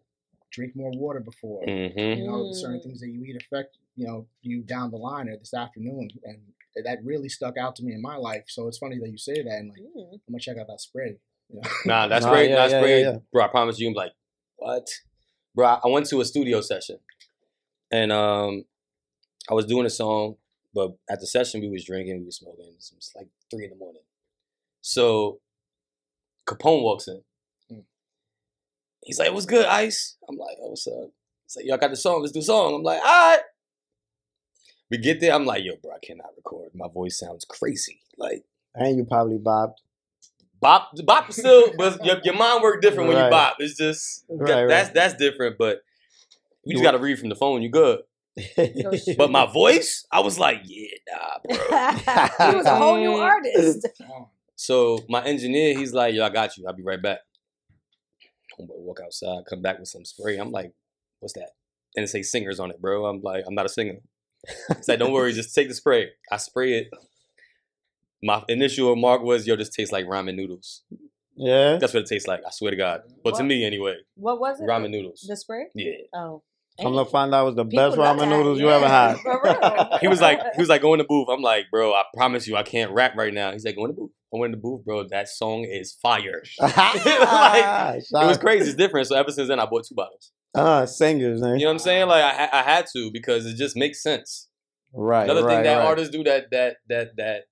[0.50, 1.62] drink more water before.
[1.64, 2.82] hmm You know, certain Mm.
[2.82, 6.38] things that you eat affect you know you down the line or this afternoon, and
[6.84, 8.44] that really stuck out to me in my life.
[8.48, 10.12] So it's funny that you say that, and like Mm.
[10.14, 11.18] I'm gonna check out that spray.
[11.50, 11.68] You know?
[11.86, 12.48] Nah, that's Nah, great.
[12.50, 13.18] yeah, that's yeah, great, yeah, yeah.
[13.32, 13.44] bro.
[13.44, 14.12] I promise you, I'm like,
[14.56, 14.88] what,
[15.54, 15.78] bro?
[15.84, 16.98] I went to a studio session,
[17.90, 18.64] and um,
[19.50, 20.36] I was doing a song,
[20.74, 22.66] but at the session we was drinking, we was smoking.
[22.66, 24.02] It was like three in the morning.
[24.80, 25.40] So
[26.46, 27.22] Capone walks in.
[27.70, 27.84] Mm.
[29.04, 31.10] He's like, "What's good, Ice?" I'm like, "Oh, what's up?"
[31.44, 32.20] He's like, "Y'all got the song.
[32.20, 33.40] Let's do the song." I'm like, "All right."
[34.90, 35.32] We get there.
[35.34, 36.70] I'm like, "Yo, bro, I cannot record.
[36.74, 38.00] My voice sounds crazy.
[38.18, 39.80] Like." And you probably bobbed.
[40.60, 43.30] Bop, bop still, but your, your mind work different when you Right.
[43.30, 43.56] bop.
[43.58, 44.68] It's just Right, that- right.
[44.68, 45.58] that's that's different.
[45.58, 45.82] But
[46.64, 47.62] you just got to read from the phone.
[47.62, 48.00] You good.
[48.36, 49.16] No shit.
[49.18, 51.56] But my voice, I was like, yeah, nah, bro.
[52.50, 53.86] he was a whole new artist.
[54.54, 56.64] So my engineer, he's like, yo, I got you.
[56.68, 57.18] I'll be right back.
[58.60, 60.36] Homeboy walk outside, come back with some spray.
[60.36, 60.72] I'm like,
[61.18, 61.48] what's that?
[61.96, 63.06] And it say singers on it, bro.
[63.06, 63.96] I'm like, I'm not a singer.
[64.76, 66.10] He's like, don't worry, just take the spray.
[66.30, 66.90] I spray it.
[68.22, 70.82] My initial remark was, yo, this tastes like ramen noodles.
[71.34, 71.78] yeah.
[71.78, 72.42] That's what it tastes like.
[72.46, 73.02] I swear to God.
[73.24, 74.64] But to me, anyway, What was it?
[74.64, 75.24] ramen noodles.
[75.28, 75.66] The spray?
[75.74, 75.92] Yeah.
[76.14, 76.42] Oh.
[76.78, 79.16] I'm gonna find out it was the People best ramen noodles you ever had.
[80.00, 81.28] he was like, he was like, go in the booth.
[81.30, 83.52] I'm like, bro, I promise you, I can't rap right now.
[83.52, 84.10] He's like, go in the booth.
[84.34, 85.06] I went in the booth, bro.
[85.08, 86.42] That song is fire.
[86.58, 88.68] like, It was crazy.
[88.68, 89.06] It's different.
[89.06, 90.32] So ever since then, I bought two bottles.
[90.54, 91.58] Uh, singers, man.
[91.58, 92.08] You know what I'm saying?
[92.08, 94.48] Like I, I had to because it just makes sense.
[94.94, 95.24] Right.
[95.24, 95.86] Another right, thing that right.
[95.86, 97.42] artists do that that that that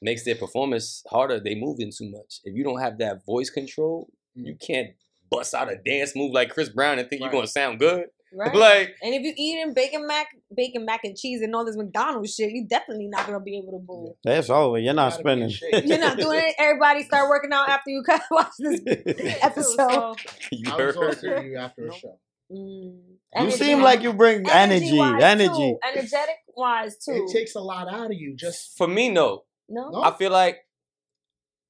[0.00, 1.40] makes their performance harder.
[1.40, 2.40] They move in too much.
[2.44, 4.88] If you don't have that voice control, you can't
[5.30, 8.06] bust out a dance move like Chris Brown and think you're gonna sound good.
[8.36, 8.54] Right.
[8.54, 12.34] Like and if you eating bacon mac, bacon mac and cheese and all this McDonald's
[12.34, 14.14] shit, you definitely not gonna be able to move.
[14.24, 14.78] That's over.
[14.78, 15.86] You're not Gotta spinning.
[15.86, 16.54] You're not doing it.
[16.58, 18.80] Everybody start working out after you watch this
[19.42, 20.16] episode.
[20.50, 20.96] you I was heard.
[20.96, 22.18] also you after a show.
[22.50, 23.00] Mm.
[23.40, 25.48] You seem like you bring energy, Energy-wise, energy.
[25.54, 25.78] too.
[25.86, 27.26] energetic wise too.
[27.28, 28.34] It takes a lot out of you.
[28.36, 29.42] Just For me, no.
[29.68, 30.02] no, No.
[30.02, 30.56] I feel like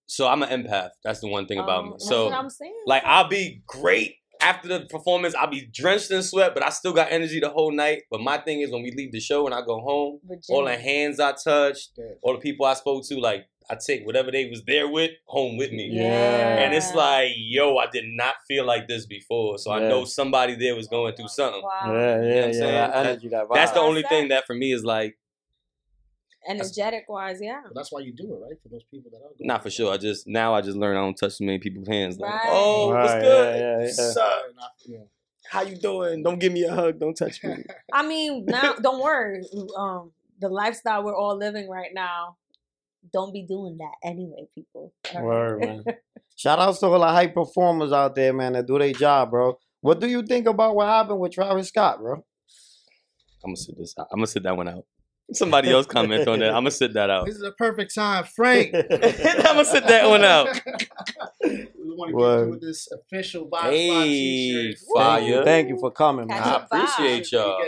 [0.06, 0.90] so I'm an empath.
[1.04, 1.90] That's the one thing about Oh, me.
[1.92, 2.82] that's So what I'm saying.
[2.86, 5.34] like I'll be great after the performance.
[5.34, 8.02] I'll be drenched in sweat, but I still got energy the whole night.
[8.10, 10.76] But my thing is when we leave the show and I go home, all the
[10.76, 12.04] hands I touched, Yeah.
[12.22, 15.56] all the people I spoke to, like I take whatever they was there with home
[15.56, 15.88] with me.
[15.92, 16.58] Yeah.
[16.58, 19.56] And it's like, yo, I did not feel like this before.
[19.58, 21.62] So I know somebody there was going through something.
[21.62, 22.52] wow, Yeah, what yeah, I'm yeah.
[22.52, 22.58] saying?
[22.74, 23.54] That That- energy, that vibe.
[23.54, 24.08] That's the only that.
[24.10, 25.16] thing that for me is like,
[26.48, 27.60] energetic wise, yeah.
[27.64, 28.56] but that's why you do it, right?
[28.62, 29.30] For those people that are.
[29.38, 29.92] going not for sure.
[29.92, 32.18] I just now I just learned I don't touch too many people's hands.
[32.18, 32.42] Like, Right.
[32.48, 33.56] oh, what's Right, good?
[33.60, 33.90] yeah, yeah, yeah.
[33.92, 34.42] Sup?
[34.56, 34.98] Not- yeah.
[35.48, 36.22] How you doing?
[36.22, 36.98] Don't give me a hug.
[36.98, 37.56] Don't touch me.
[37.92, 39.42] I mean, now don't worry.
[39.76, 42.36] Um, the lifestyle we're all living right now,
[43.12, 44.92] don't be doing that anyway, people.
[45.14, 45.84] Word, man.
[46.36, 49.58] Shout outs to all the high performers out there, man, that do their job, bro.
[49.82, 52.14] What do you think about what happened with Travis Scott, bro?
[53.44, 53.94] I'm gonna sit this.
[53.98, 54.84] I'm gonna sit that one out.
[55.32, 56.48] Somebody else comment on that.
[56.54, 57.26] I'm gonna sit that out.
[57.26, 58.74] This is a perfect time, Frank.
[58.90, 60.46] I'm gonna sit that one out.
[61.42, 62.44] we want to get Word.
[62.46, 65.20] you with this official Vibe Hey, Spot fire.
[65.20, 66.54] Thank you, thank you for coming, Catch I man.
[66.54, 66.66] up.
[66.70, 67.64] appreciate You y'all.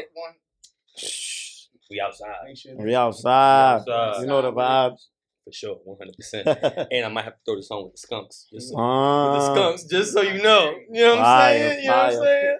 [1.90, 3.82] We outside sure We outside.
[3.86, 4.20] We outside.
[4.22, 4.98] You know the vibes.
[5.44, 6.16] for sure, 100.
[6.16, 8.46] percent And I might have to throw this on with the skunks.
[8.52, 10.74] Just so, with the Uh, skunks, just so you know.
[10.90, 11.84] You know what I'm Fire, saying?
[11.84, 12.58] You know what I'm saying?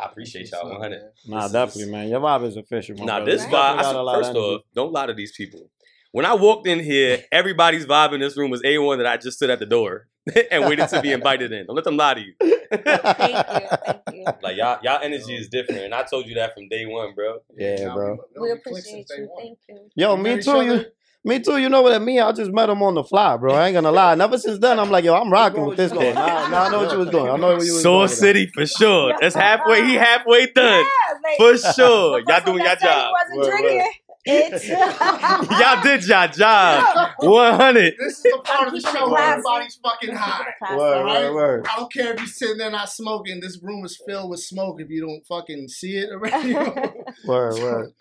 [0.00, 1.02] I appreciate y'all 100.
[1.26, 2.08] Nah, This is- definitely, man.
[2.08, 2.96] Your vibe is official.
[2.96, 3.32] my Nah, brother.
[3.32, 3.50] this vibe.
[3.50, 5.70] definitely I got said, a of first off, don't lie to these people.
[6.12, 9.36] When I walked in here, everybody's vibe in this room was A1 that I just
[9.38, 10.08] stood at the door
[10.50, 11.66] and waited to be invited in.
[11.66, 12.34] Don't let them lie to you.
[12.40, 12.52] Thank
[12.82, 12.96] you.
[12.98, 14.24] Thank you.
[14.42, 17.38] Like y'all, y'all energy is different, and I told you that from day one, bro.
[17.56, 18.18] yeah, bro.
[18.40, 19.28] We appreciate you.
[19.36, 19.88] Thank you.
[19.96, 20.50] Yo, me too.
[20.50, 20.86] You, other.
[21.24, 21.56] Me too.
[21.58, 22.20] You know what I mean?
[22.20, 23.54] I just met him on the fly, bro.
[23.54, 24.12] I ain't gonna lie.
[24.12, 26.14] And ever since then, I'm like, yo, I'm rocking with this kid.
[26.14, 27.28] Now, now I know what you was doing.
[27.30, 28.08] I know what you was Soul doing.
[28.08, 29.14] City for sure.
[29.20, 29.84] That's halfway.
[29.86, 30.84] He halfway done
[31.22, 32.20] like, for sure.
[32.26, 33.12] Y'all doing your that said he job.
[33.12, 33.68] wasn't Word, word.
[33.68, 33.92] drinking.
[34.24, 34.68] It's
[35.60, 37.10] Y'all did your job.
[37.18, 37.94] 100.
[37.98, 40.46] This is the part of the show where everybody's fucking high.
[40.58, 40.76] classy.
[40.76, 41.66] Word, word, word.
[41.68, 43.40] I don't care if you're sitting there not smoking.
[43.40, 46.54] This room is filled with smoke if you don't fucking see it already.
[47.26, 47.92] Word, word.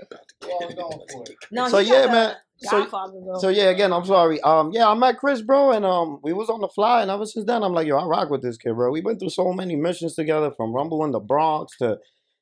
[0.44, 1.36] Well, I'm going for it.
[1.52, 2.68] No, So he's yeah, like a.
[2.70, 3.40] So Godfather, bro.
[3.40, 4.42] So yeah, again, I'm sorry.
[4.42, 7.26] Um, yeah, I met Chris, bro, and um, we was on the fly, and ever
[7.26, 8.92] since then, I'm like, yo, I rock with this kid, bro.
[8.92, 11.98] We've been through so many missions together, from Rumble in the Bronx to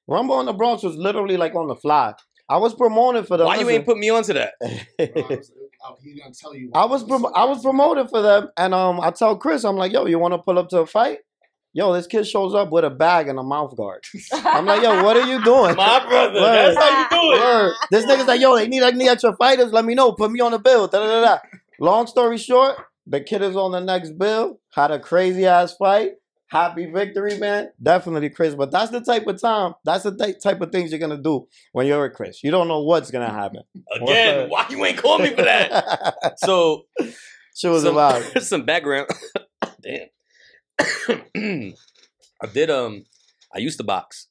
[0.07, 2.13] Rumble in the Bronx was literally like on the fly.
[2.49, 3.45] I was promoted for them.
[3.45, 4.53] Why you ain't put me onto that?
[4.63, 4.65] I
[5.29, 5.51] was,
[5.85, 6.53] I, gonna tell.
[6.73, 9.93] I was prom- I was promoted for them, and um, I tell Chris, I'm like,
[9.93, 11.19] yo, you want to pull up to a fight?
[11.73, 14.03] Yo, this kid shows up with a bag and a mouth guard.
[14.33, 15.75] I'm like, yo, what are you doing?
[15.75, 16.41] My brother.
[16.41, 16.75] Word.
[16.75, 17.39] That's how you do it.
[17.41, 17.73] Word.
[17.91, 19.71] This nigga's like, yo, they need any extra fighters.
[19.71, 20.11] Let me know.
[20.13, 20.87] Put me on the bill.
[20.87, 21.37] Da, da, da, da.
[21.79, 24.59] Long story short, the kid is on the next bill.
[24.73, 26.13] Had a crazy ass fight.
[26.47, 27.69] Happy victory, man.
[27.81, 28.55] Definitely Chris.
[28.55, 31.47] But that's the type of time, that's the ty- type of things you're gonna do
[31.73, 32.43] when you're a Chris.
[32.43, 33.61] You don't know what's gonna happen.
[34.01, 36.15] Again, why you ain't call me for that?
[36.37, 36.85] So
[37.53, 39.09] she was some, about some background.
[39.83, 40.07] Damn.
[42.41, 43.05] I did um
[43.53, 44.27] I used to box.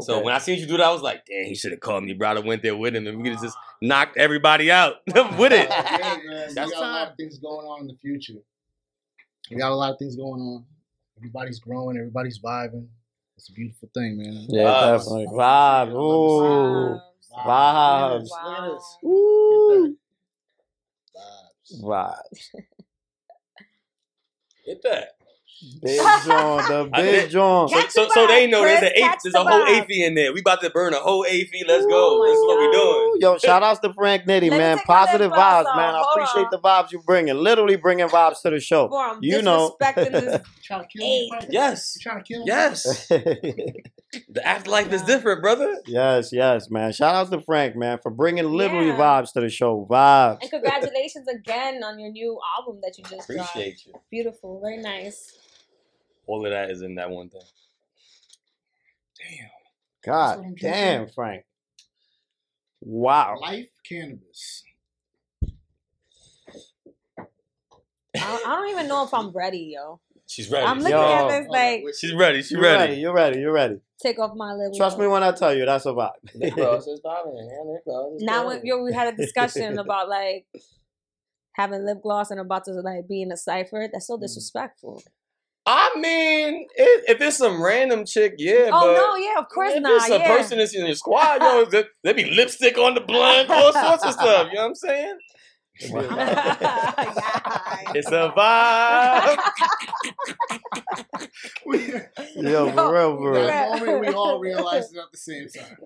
[0.00, 2.02] So when I seen you do that, I was like, damn, he should have called
[2.02, 2.30] me, bro.
[2.30, 5.68] I went there with him and we could have just knocked everybody out with it.
[5.70, 6.48] Yeah, man.
[6.48, 8.40] We That's got a lot of things going on in the future.
[9.50, 10.64] We got a lot of things going on.
[11.18, 11.96] Everybody's growing.
[11.96, 12.88] Everybody's vibing.
[13.36, 14.46] It's a beautiful thing, man.
[14.48, 14.98] Yeah, Vibes.
[14.98, 15.26] definitely.
[15.26, 15.92] Vibes.
[15.92, 17.00] Ooh.
[17.46, 18.28] Vibes.
[18.30, 19.06] Look at.
[19.06, 19.96] Ooh.
[21.14, 21.82] Vibes.
[21.82, 22.64] Vibes.
[24.64, 25.08] Hit that.
[25.82, 27.68] Big John, the big did- John.
[27.68, 29.86] So, so, so they vibe, know there's Chris, an eighth, there's a whole vibe.
[29.90, 30.32] In there.
[30.32, 31.66] We about to burn a whole AFI.
[31.66, 32.20] Let's go.
[32.22, 33.16] Oh this is what we my doing.
[33.20, 34.78] Yo, shout outs to Frank Nitti, Let man.
[34.78, 35.76] take my lip Positive vibes, off.
[35.76, 35.94] man.
[35.94, 36.48] I Hold appreciate on.
[36.52, 37.34] the vibes you're bringing.
[37.36, 38.88] Literally bringing vibes to the show.
[38.88, 39.76] Boy, I'm You know.
[39.80, 40.42] disrespecting this.
[40.64, 41.28] Trying to kill me, Hey.
[41.28, 41.46] Frank?
[41.52, 41.96] Yes.
[41.96, 42.44] You trying to kill me?
[42.46, 43.06] Yes.
[43.08, 45.76] The afterlife is different, brother.
[45.86, 46.92] yes, yes, man.
[46.92, 48.96] Shout outs to Frank, man, for bringing literally Yeah.
[48.96, 49.86] vibes to the show.
[49.90, 50.38] Vibes.
[50.40, 53.56] And congratulations again on your new album that you just dropped.
[53.56, 53.72] You.
[54.10, 55.36] Beautiful, very nice.
[56.26, 57.40] All of that is in that one thing.
[59.18, 59.48] Damn.
[60.04, 61.08] God damn.
[61.08, 61.44] Frank.
[62.80, 63.36] Wow.
[63.40, 64.62] Life cannabis.
[68.16, 70.00] I don't, I don't even know if I'm ready, yo.
[70.26, 70.64] She's ready.
[70.64, 71.02] I'm looking Yo.
[71.02, 72.38] at this like She's ready.
[72.38, 72.90] She's You're ready.
[72.92, 73.00] ready.
[73.00, 73.40] You're ready.
[73.40, 73.80] You're ready.
[74.00, 74.72] take off my lip.
[74.76, 76.12] Trust me when I tell you that's a vibe.
[78.20, 80.46] Now when yo, we had a discussion about like
[81.52, 83.88] having lip gloss and about to like be in a cipher.
[83.92, 84.14] That's Mm.
[84.14, 85.02] so disrespectful.
[85.66, 88.68] I mean, if, if it's some random chick, yeah.
[88.70, 89.92] oh but no, yeah, of course if not.
[89.92, 90.36] If it's a yeah.
[90.36, 94.04] person that's in your squad, yo, there, there be lipstick on the blunt, all sorts
[94.04, 94.48] of stuff.
[94.50, 95.18] You know what I'm saying?
[95.80, 95.90] Yeah.
[97.96, 99.38] It's a vibe.
[102.36, 103.46] Yo, for real, for real.
[103.46, 105.76] that moment, we all realized it at the same time.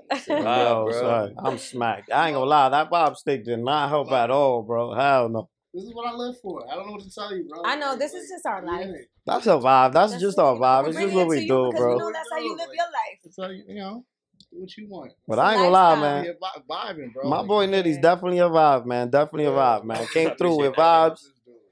[0.45, 1.01] Wow, oh, Yo, bro.
[1.01, 2.13] son, I'm smacked.
[2.13, 4.95] I ain't gonna lie, that Bob stick did not help at all, bro.
[4.95, 5.49] Hell no.
[5.75, 6.65] This is what I live for.
[6.71, 7.63] I don't know what to tell you, bro.
[7.65, 8.71] I know this is just our Yeah.
[8.71, 9.07] life.
[9.27, 9.93] That's a vibe.
[9.93, 10.85] That's, That's just our vibe.
[10.85, 11.93] we're It's just what it we do, bro.
[11.93, 13.19] We know that's how you live your life.
[13.25, 14.05] It's like, you know,
[14.51, 15.13] do what you want.
[15.27, 16.25] But It's I a ain't gonna lie, man.
[16.25, 16.35] You're
[16.71, 17.29] vibing, bro.
[17.29, 18.01] My boy Nitti's Yeah.
[18.03, 19.11] definitely a vibe, man.
[19.11, 20.07] Definitely a vibe, man.
[20.13, 21.21] Came through with vibes.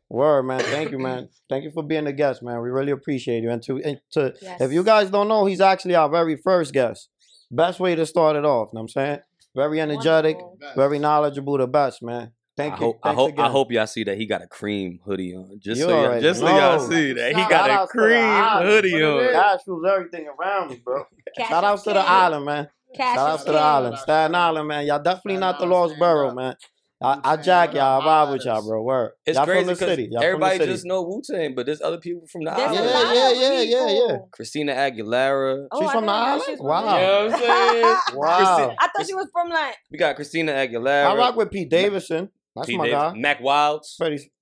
[0.08, 0.60] Word, man.
[0.60, 1.28] Thank you, man.
[1.48, 2.60] Thank you for being a guest, man.
[2.60, 3.50] We really appreciate you.
[3.50, 4.60] And to, and to Yes.
[4.60, 7.08] if you guys don't know, he's actually our very first guest.
[7.50, 8.68] Best way to start it off.
[8.72, 9.18] You Know what I'm saying?
[9.56, 10.38] Very energetic,
[10.76, 12.32] very knowledgeable, the best, man.
[12.56, 12.84] Thank I you.
[12.86, 15.60] hope, I Thanks hope, I hope y'all see that he got a cream hoodie on.
[15.60, 17.98] Just You so y'all, already just so y'all see that he got a outs to
[17.98, 19.24] the cream hoodie on.
[19.24, 19.32] is.
[19.32, 21.04] Cash rules everything around me, bro.
[21.38, 22.68] Shout is outs to the island, man.
[22.96, 23.98] Shout is outs to the island.
[23.98, 24.86] Staten Island, man.
[24.86, 26.56] Y'all definitely not the lost borough, man.
[27.02, 28.00] I, I jack y'all.
[28.00, 28.82] I vibe with y'all, bro.
[28.82, 29.12] Word.
[29.26, 30.08] It's y'all crazy from the because city.
[30.10, 32.70] Y'all everybody from the just know Wu Tang, but there's other people from the There's
[32.70, 32.90] island.
[32.90, 34.16] Yeah, yeah, yeah, yeah, yeah.
[34.32, 35.66] Christina Aguilera.
[35.70, 36.56] Oh, She's I from the island?
[36.56, 36.78] from Wow.
[36.80, 37.96] You know what I'm saying?
[38.14, 38.76] Wow.
[38.78, 39.76] I thought she was from like.
[39.90, 41.04] We got Christina Aguilera.
[41.04, 42.30] I rock with Pete Davidson.
[42.56, 43.12] That's Pete my Davis- guy.
[43.14, 43.94] Mack Wilds.
[43.98, 44.32] Pretty.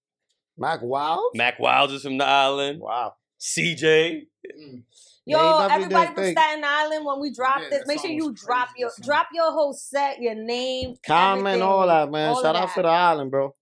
[0.56, 1.22] Mack Wilds.
[1.34, 2.80] Mack Wilds is from the island.
[2.80, 3.14] Wow.
[3.40, 4.22] CJ.
[4.60, 4.82] Mm.
[5.26, 6.38] Yo, Yeah, he definitely everybody from big.
[6.38, 9.04] Staten Island, when we drop Yeah, this, make sure you drop your song.
[9.06, 12.28] drop your whole set, your name, Comment, everything, all that, man.
[12.30, 12.74] all Shout out that.
[12.74, 13.54] to the island, bro.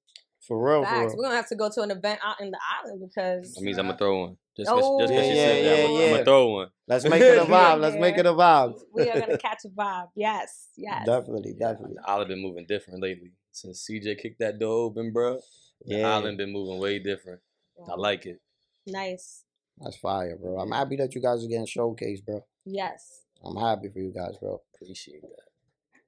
[0.46, 1.12] For real, Facts.
[1.12, 3.62] for We're gonna have to go to an event out in the island because That
[3.62, 4.36] means I'm gonna throw one.
[4.56, 4.98] Just Oh.
[4.98, 6.68] cause, just 'cause oh, Yeah, you yeah, said that, yeah, I'm gonna throw one.
[6.86, 7.80] Let's make it a vibe.
[7.80, 8.80] Let's make it a vibe.
[8.92, 10.08] we are gonna catch a vibe.
[10.14, 11.06] Yes, yes.
[11.06, 11.96] Definitely, definitely.
[11.96, 13.32] The island been moving different lately.
[13.50, 15.38] Since CJ kicked that door open, bro.
[15.86, 16.14] The Yeah.
[16.16, 17.40] island been moving way different.
[17.88, 18.40] I like it.
[18.86, 19.44] Nice.
[19.78, 20.58] That's fire, bro.
[20.58, 22.44] I'm happy that you guys are getting showcased, bro.
[22.64, 23.22] Yes.
[23.44, 24.62] I'm happy for you guys, bro.
[24.74, 26.00] Appreciate that.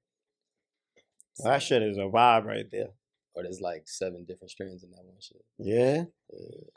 [1.42, 2.90] That shit is a vibe right there.
[3.36, 5.42] Or there's like seven different strands in that one shit.
[5.58, 6.04] Yeah,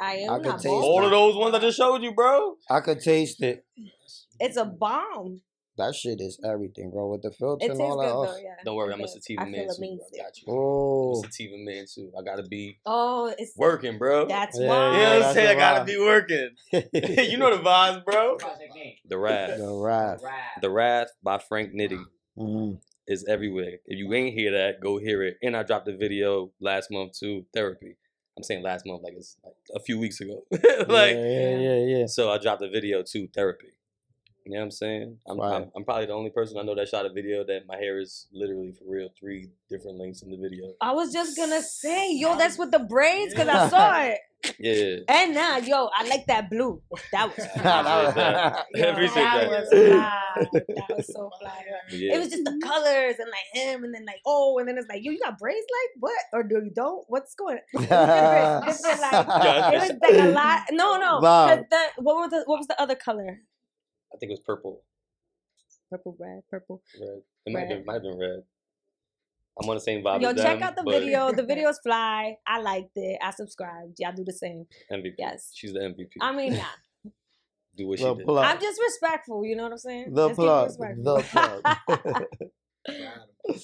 [0.01, 0.83] I am I could not taste bold.
[0.83, 2.55] All of those ones I just showed you, bro.
[2.69, 3.63] I could taste it.
[4.39, 5.41] It's a bomb.
[5.77, 7.11] That shit is everything, bro.
[7.11, 8.07] With the filter It and all that.
[8.07, 8.33] though.
[8.33, 8.37] oh.
[8.43, 8.55] Yeah.
[8.65, 9.13] Don't worry, It I'm a does.
[9.13, 9.81] sativa I man feel too.
[9.97, 10.19] Bro.
[10.19, 10.47] I got you.
[10.53, 12.11] Oh, I'm a sativa man too.
[12.19, 14.25] I gotta be Oh, it's working, bro.
[14.27, 14.73] that's Yeah, why.
[14.87, 15.47] you know yeah, what I'm saying?
[15.49, 16.49] I gotta be working.
[16.71, 18.37] you know the vibes, bro.
[19.07, 19.57] The Wrath.
[19.59, 20.19] the rap.
[20.23, 20.33] Rap.
[20.61, 22.03] The Wrath by Frank Nitti
[22.35, 22.79] Mhm.
[23.07, 23.77] Is everywhere.
[23.85, 25.37] If you ain't hear that, go hear it.
[25.41, 27.95] And I dropped a video last month too, therapy.
[28.37, 30.43] I'm saying last month, like it's like a few weeks ago.
[30.51, 32.05] like, yeah, yeah, yeah, yeah.
[32.05, 33.76] so I dropped a video to therapy.
[34.47, 35.17] You know what I'm saying?
[35.27, 35.55] I'm, Right.
[35.55, 37.99] I'm, I'm probably the only person I know that shot a video that my hair
[37.99, 40.73] is literally for real three different lengths in the video.
[40.79, 44.19] I was just gonna say, yo, that's with the braids because I saw it.
[44.59, 44.97] Yeah.
[45.09, 46.79] And now, yo, I like that blue.
[47.11, 48.11] That was I fly.
[48.11, 48.65] that.
[48.71, 49.59] Yo, appreciate that that.
[49.59, 50.47] was fly.
[50.87, 51.63] That was so fly.
[51.89, 52.15] Yeah.
[52.15, 54.87] It was just the colors and like him, and then like oh, and then it's
[54.87, 57.03] like yo, you got braids like what, or do you don't?
[57.09, 57.57] What's going?
[57.73, 60.61] It was different, different like it was like a lot.
[60.71, 61.19] No, no.
[61.19, 61.69] Vibe.
[61.71, 63.41] the- what was the what was the other color?
[64.17, 64.81] I think it was purple.
[65.91, 66.81] Purple, red, purple.
[66.99, 67.21] Red.
[67.45, 67.77] It might have Red.
[67.77, 68.43] been, might have been red.
[69.61, 71.31] I'm on the same vibe Yo, as them, check out the but video.
[71.31, 72.35] The video's fly.
[72.47, 73.19] I liked it.
[73.21, 73.97] I subscribed.
[73.99, 74.65] Y'all do the same.
[74.91, 75.13] MVP.
[75.19, 75.51] Yes.
[75.53, 76.09] She's the MVP.
[76.19, 76.63] I mean, nah.
[77.77, 78.25] Do what she The did.
[78.25, 78.43] plug.
[78.43, 79.45] I'm just respectful.
[79.45, 80.11] You know what I'm saying?
[80.11, 80.71] The Let's keep plug.
[81.03, 81.21] The
[81.93, 82.25] plug.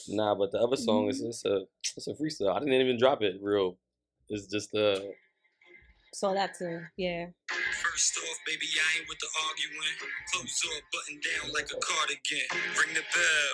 [0.10, 1.62] Nah, but the other song is it's a
[1.98, 2.56] it's a freestyle.
[2.56, 3.78] I didn't even drop it real.
[4.30, 5.00] It's just uh
[6.14, 7.28] so that's a yeah.
[7.50, 9.96] First off, baby, I ain't with the arguing.
[10.32, 12.48] Clothes off, button down like a cardigan.
[12.80, 13.54] Ring the bell,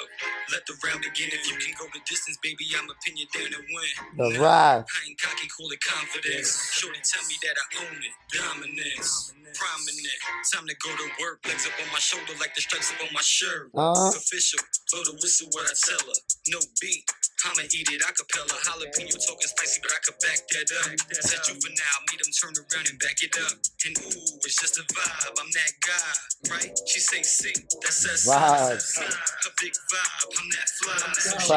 [0.53, 1.29] let the round begin.
[1.33, 3.93] If you can go the distance, baby, I'ma pin you down and win.
[4.17, 4.85] The rap.
[4.89, 6.71] I ain't cocky, cool it confidence.
[6.73, 8.15] Shorty tell me that I own it.
[8.33, 10.19] Dominance, prominent.
[10.53, 11.41] Time to go to work.
[11.47, 13.71] Legs up on my shoulder like the stripes up on my shirt.
[13.75, 14.59] Uh, Official,
[14.91, 16.19] blow the whistle what I tell her.
[16.49, 17.05] No beat,
[17.45, 18.51] I'ma eat it acapella.
[18.67, 20.91] Jalapeno talking spicy, but I could back that up.
[21.23, 23.55] Said juvenile, meet him, turn around and back it up.
[23.87, 25.39] And ooh, it's just a vibe.
[25.39, 26.73] I'm that guy, right?
[26.87, 28.99] She say sick, that says Vibes.
[28.99, 30.97] A big vibe, I'm that fly.
[31.15, 31.53] So she,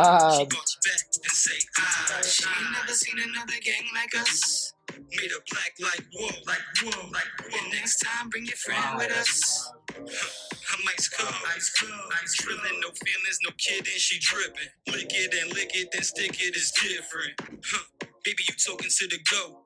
[0.54, 2.20] walks back and say ah.
[2.22, 4.74] She ain't never seen another gang like us.
[4.92, 7.58] Made her black like whoa, like whoa, like whoa.
[7.58, 9.72] And next time, bring your friend with us.
[9.96, 14.68] I'm ice cold, ice cold, ice drilling, no feelings, no kidding, she dripping.
[14.88, 17.40] Lick it and lick it, then stick it is different.
[17.64, 18.06] Huh.
[18.24, 19.58] Baby, you talking to the go.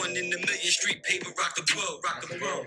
[0.00, 2.66] One in the million street paper, rock the boat, rock the boat.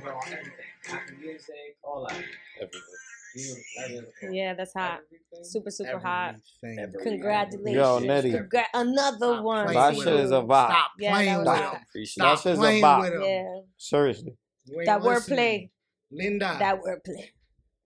[1.20, 2.24] Music, all that.
[2.62, 4.34] everything.
[4.34, 5.00] Yeah, that's hot.
[5.06, 5.44] Everything.
[5.44, 6.36] Super, super hot.
[6.64, 6.80] Everything.
[6.84, 7.12] Everything.
[7.14, 7.76] Congratulations.
[7.76, 8.50] Yo, Nitti.
[8.50, 9.66] Congra- another Stop one.
[9.66, 10.68] playing That with shit is a vibe.
[10.70, 11.64] Stop Yeah, playing that with was him.
[11.66, 11.82] hot.
[11.90, 13.02] Appreciate That Stop shit's a playing bop.
[13.04, 13.22] with him.
[13.22, 13.60] Yeah.
[13.78, 14.38] Seriously.
[14.66, 15.38] You ain't That listening.
[15.40, 15.70] wordplay.
[16.12, 16.56] Linda.
[16.60, 17.26] That wordplay.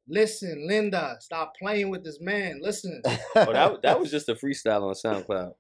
[0.08, 1.16] Listen, Linda.
[1.20, 2.60] Stop playing with this man.
[2.62, 3.02] Listen.
[3.36, 5.54] Oh, that that was just a freestyle on SoundCloud.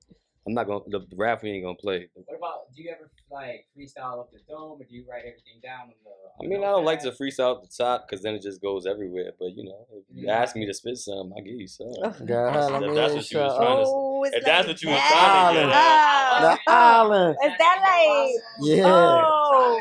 [0.48, 2.10] I'm not gonna the, the rap we ain't gonna play.
[2.16, 2.74] What about?
[2.76, 5.90] Do you ever like freestyle up the dome, or do you write everything down on
[6.04, 6.46] the?
[6.46, 8.62] I mean, the I don't like to freestyle at the top because then it just
[8.62, 9.32] goes everywhere.
[9.40, 10.42] But you know, if you Yeah.
[10.42, 11.88] ask me to spit some, I'll give you some.
[12.04, 14.68] Oh, Girl, That's- let me that's what you was trying to- Oh, it's if that's
[14.68, 15.12] what you was that.
[15.12, 16.58] trying to get Oh.
[16.66, 17.38] The island.
[17.46, 18.32] Is that like?
[18.62, 18.84] Yeah.
[18.88, 19.80] Oh.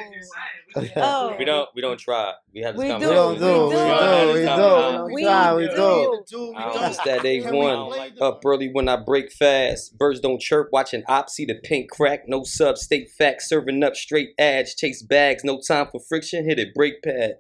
[0.97, 1.37] Oh.
[1.39, 2.33] We don't we don't try.
[2.53, 2.95] We have this We do.
[2.95, 3.41] We don't conversation.
[3.41, 3.69] do.
[3.69, 3.77] We We do.
[3.77, 4.33] do.
[4.33, 5.05] We do.
[5.05, 5.55] We We try.
[5.55, 5.75] We do.
[5.77, 6.25] do.
[6.29, 6.55] do.
[6.57, 7.93] I don't miss that day Can we one.
[7.93, 9.97] play the- Up early when I break fast.
[9.97, 12.23] Birds don't chirp, watching op, see the pink crack.
[12.27, 14.75] No sub, state facts, serving up straight ads.
[14.75, 17.35] Chase bags, no time for friction, hit it brake pad.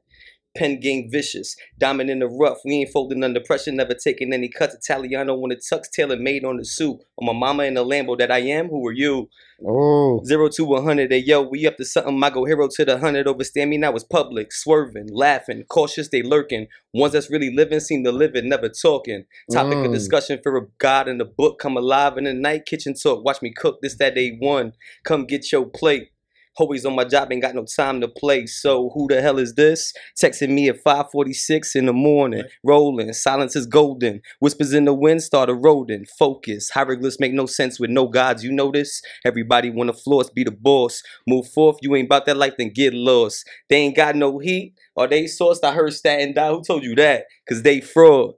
[0.56, 2.58] Pen game vicious, diamond in the rough.
[2.64, 4.74] We ain't folding under pressure, never taking any cuts.
[4.74, 6.98] Italiano when it tucks, tailor made on the suit.
[7.18, 8.68] On my mama in the Lambo that I am.
[8.68, 9.28] Who are you?
[9.64, 12.20] Oh, Zero to one hundred, hey yo, we up to something.
[12.24, 13.26] I go hero to the hundred.
[13.26, 13.92] Overstand me now.
[13.94, 16.08] It's public, swerving, laughing, cautious.
[16.08, 16.66] They lurking.
[16.92, 19.26] Ones that's really living seem to live it, never talking.
[19.52, 19.92] Topic of Mm.
[19.92, 21.60] discussion for a God in the book.
[21.60, 22.66] Come alive in the night.
[22.66, 23.24] Kitchen talk.
[23.24, 23.80] Watch me cook.
[23.82, 24.72] This that day one.
[25.04, 26.08] Come get your plate.
[26.56, 28.46] Always on my job, ain't got no time to play.
[28.46, 29.94] So who the hell is this?
[30.20, 32.44] Texting me at 5:46 in the morning.
[32.62, 34.20] Rolling, silence is golden.
[34.40, 36.04] Whispers in the wind start eroding.
[36.18, 38.44] Focus, hieroglyphs make no sense with no gods.
[38.44, 39.00] You know this?
[39.24, 41.02] Everybody wanna floss, be the boss.
[41.26, 43.46] Move forth, you ain't about that life, then get lost.
[43.68, 45.64] They ain't got no heat, or they sourced.
[45.64, 46.50] I heard statin die.
[46.50, 47.24] Who told you that?
[47.48, 48.34] Cause they fraud.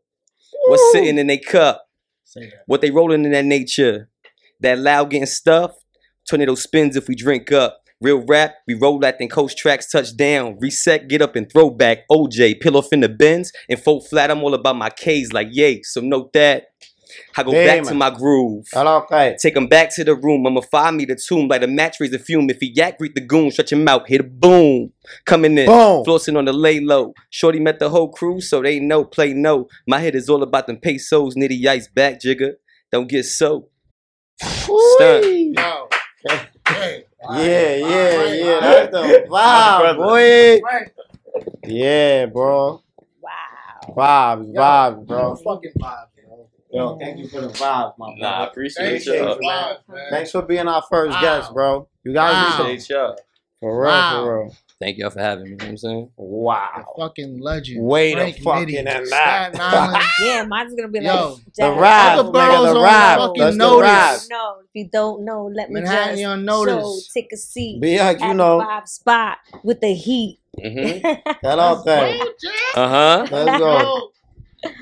[0.67, 1.89] What's sitting in they cup?
[2.67, 4.09] What they rolling in that nature?
[4.61, 5.83] That loud getting stuffed?
[6.29, 7.82] Tornado spins if we drink up.
[8.03, 10.59] Real rap, we roll at then coast tracks touch down.
[10.61, 12.09] Reset, get up and throw back.
[12.11, 14.31] OJ, pill off in the bends and full flat.
[14.31, 15.83] I'm all about my K's like yay.
[15.83, 16.67] So note that.
[17.37, 18.67] I go back to my groove.
[18.73, 19.37] hello, okay.
[19.39, 20.47] Take him back to the room.
[20.47, 21.49] I'ma find me the tomb.
[21.49, 22.49] Like a match raise a fume.
[22.51, 23.51] If he yak, greet the goon.
[23.51, 24.09] Stretch him out.
[24.09, 24.93] Hit a boom.
[25.25, 25.67] Coming in.
[25.67, 26.05] Boom.
[26.05, 27.15] Flossing on the lay low.
[27.31, 29.69] Shorty met the whole crew, so they know, play no.
[29.87, 31.35] My head is all about them pesos.
[31.35, 32.55] Nitti ice back, jigger.
[32.91, 33.69] Don't get so.
[34.41, 35.25] Stunt.
[35.25, 35.55] Whee.
[35.57, 35.89] Yo.
[36.67, 37.05] Hey.
[37.31, 38.53] Yeah, yeah, Right, yeah.
[38.55, 38.61] right.
[38.61, 39.97] That's the vibe, brother.
[39.97, 40.61] boy.
[40.61, 40.93] Frank.
[41.65, 42.83] Yeah, bro.
[43.21, 43.31] Wow.
[43.97, 45.37] Vibes, Yo, vibes, bro.
[45.37, 46.49] fucking vibe, bro.
[46.73, 48.51] Yo, thank you for the vibes, my Nah, I brother.
[48.51, 49.13] appreciate Thank you.
[49.15, 49.77] you, vibe.
[50.11, 51.21] Thanks for being our first Wow.
[51.21, 51.89] guest, bro.
[52.05, 52.43] You guys Wow.
[52.43, 53.17] need to Appreciate y'all.
[53.61, 54.11] for real, Wow.
[54.25, 54.55] for real.
[54.81, 55.51] Thank y'all for having me.
[55.51, 56.11] You know what I'm saying?
[56.17, 56.85] The Wow.
[56.99, 57.85] fucking legend.
[57.85, 59.55] Wait a Frank fucking Nitti, and that.
[59.55, 61.81] Staten Yeah, mine's gonna be Yo, like The Jack.
[61.81, 63.19] rap, Other nigga, boroughs the don't rap.
[63.19, 63.83] fucking That's the notice.
[63.83, 64.21] rap.
[64.31, 67.11] No, if you don't know, let me Manhattan, just you don't show, notice.
[67.15, 67.81] take a seat.
[67.81, 68.59] Be like, you at know.
[68.59, 70.41] the vibe spot with the heat.
[70.59, 71.31] Mm-hmm.
[71.43, 72.21] Hello, thing.
[72.77, 73.27] Oh, Uh huh.
[73.31, 74.11] Let's go.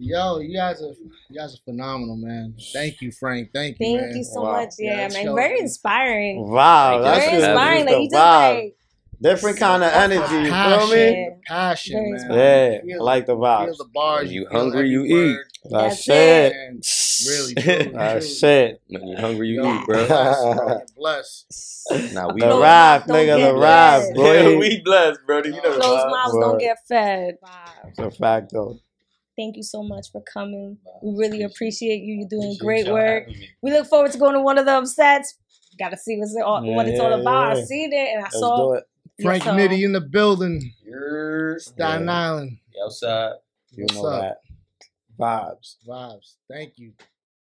[0.00, 0.94] Yo, you guys are
[1.28, 2.54] you guys are phenomenal, man.
[2.72, 3.50] Thank you, Frank.
[3.52, 4.16] Thank you, Thank man.
[4.16, 4.52] you so Wow.
[4.52, 4.74] much.
[4.78, 5.24] Yeah, Yeah, man.
[5.24, 6.48] show- Very inspiring.
[6.48, 7.24] Wow, that's.
[7.24, 7.86] Very inspiring.
[7.86, 8.54] Like you just vibe.
[8.54, 8.76] like
[9.20, 10.50] Different kind of energy, you feel me?
[10.50, 11.40] Passion.
[11.46, 12.30] Passion, man.
[12.30, 13.76] Yeah, Feel I like the Feel vibes.
[13.78, 14.24] the bars.
[14.24, 16.52] When you feel hungry, you word, That's That's it.
[16.52, 16.84] And
[17.26, 18.54] really, truly, That's truly.
[18.54, 18.82] it.
[18.88, 20.06] When you hungry, you eat, bro.
[20.96, 21.44] bless,
[22.12, 24.14] Now Nah, we The Closed rap, nigga, get the rap, fed.
[24.14, 24.58] boy.
[24.60, 25.38] we blessed, bro.
[25.38, 27.34] You know the Closed mouths don't get fed.
[27.88, 28.78] It's a fact, though.
[29.36, 30.78] Thank you so much for coming.
[31.02, 32.14] We really appreciate you.
[32.20, 33.28] You're doing great work.
[33.62, 35.34] We look forward to going to one of them sets.
[35.78, 37.56] Got to see what's all, Yeah, what it's all about.
[37.56, 37.62] yeah.
[37.62, 38.84] I seen it and I Let's saw do it.
[39.22, 40.72] Frank so- Nitti in the building.
[40.84, 42.12] You're Staten Yeah.
[42.30, 43.32] Island outside.
[43.72, 44.22] You What's know up?
[44.22, 44.38] that.
[45.18, 45.76] Vibes.
[45.86, 46.34] Vibes.
[46.50, 46.92] Thank you.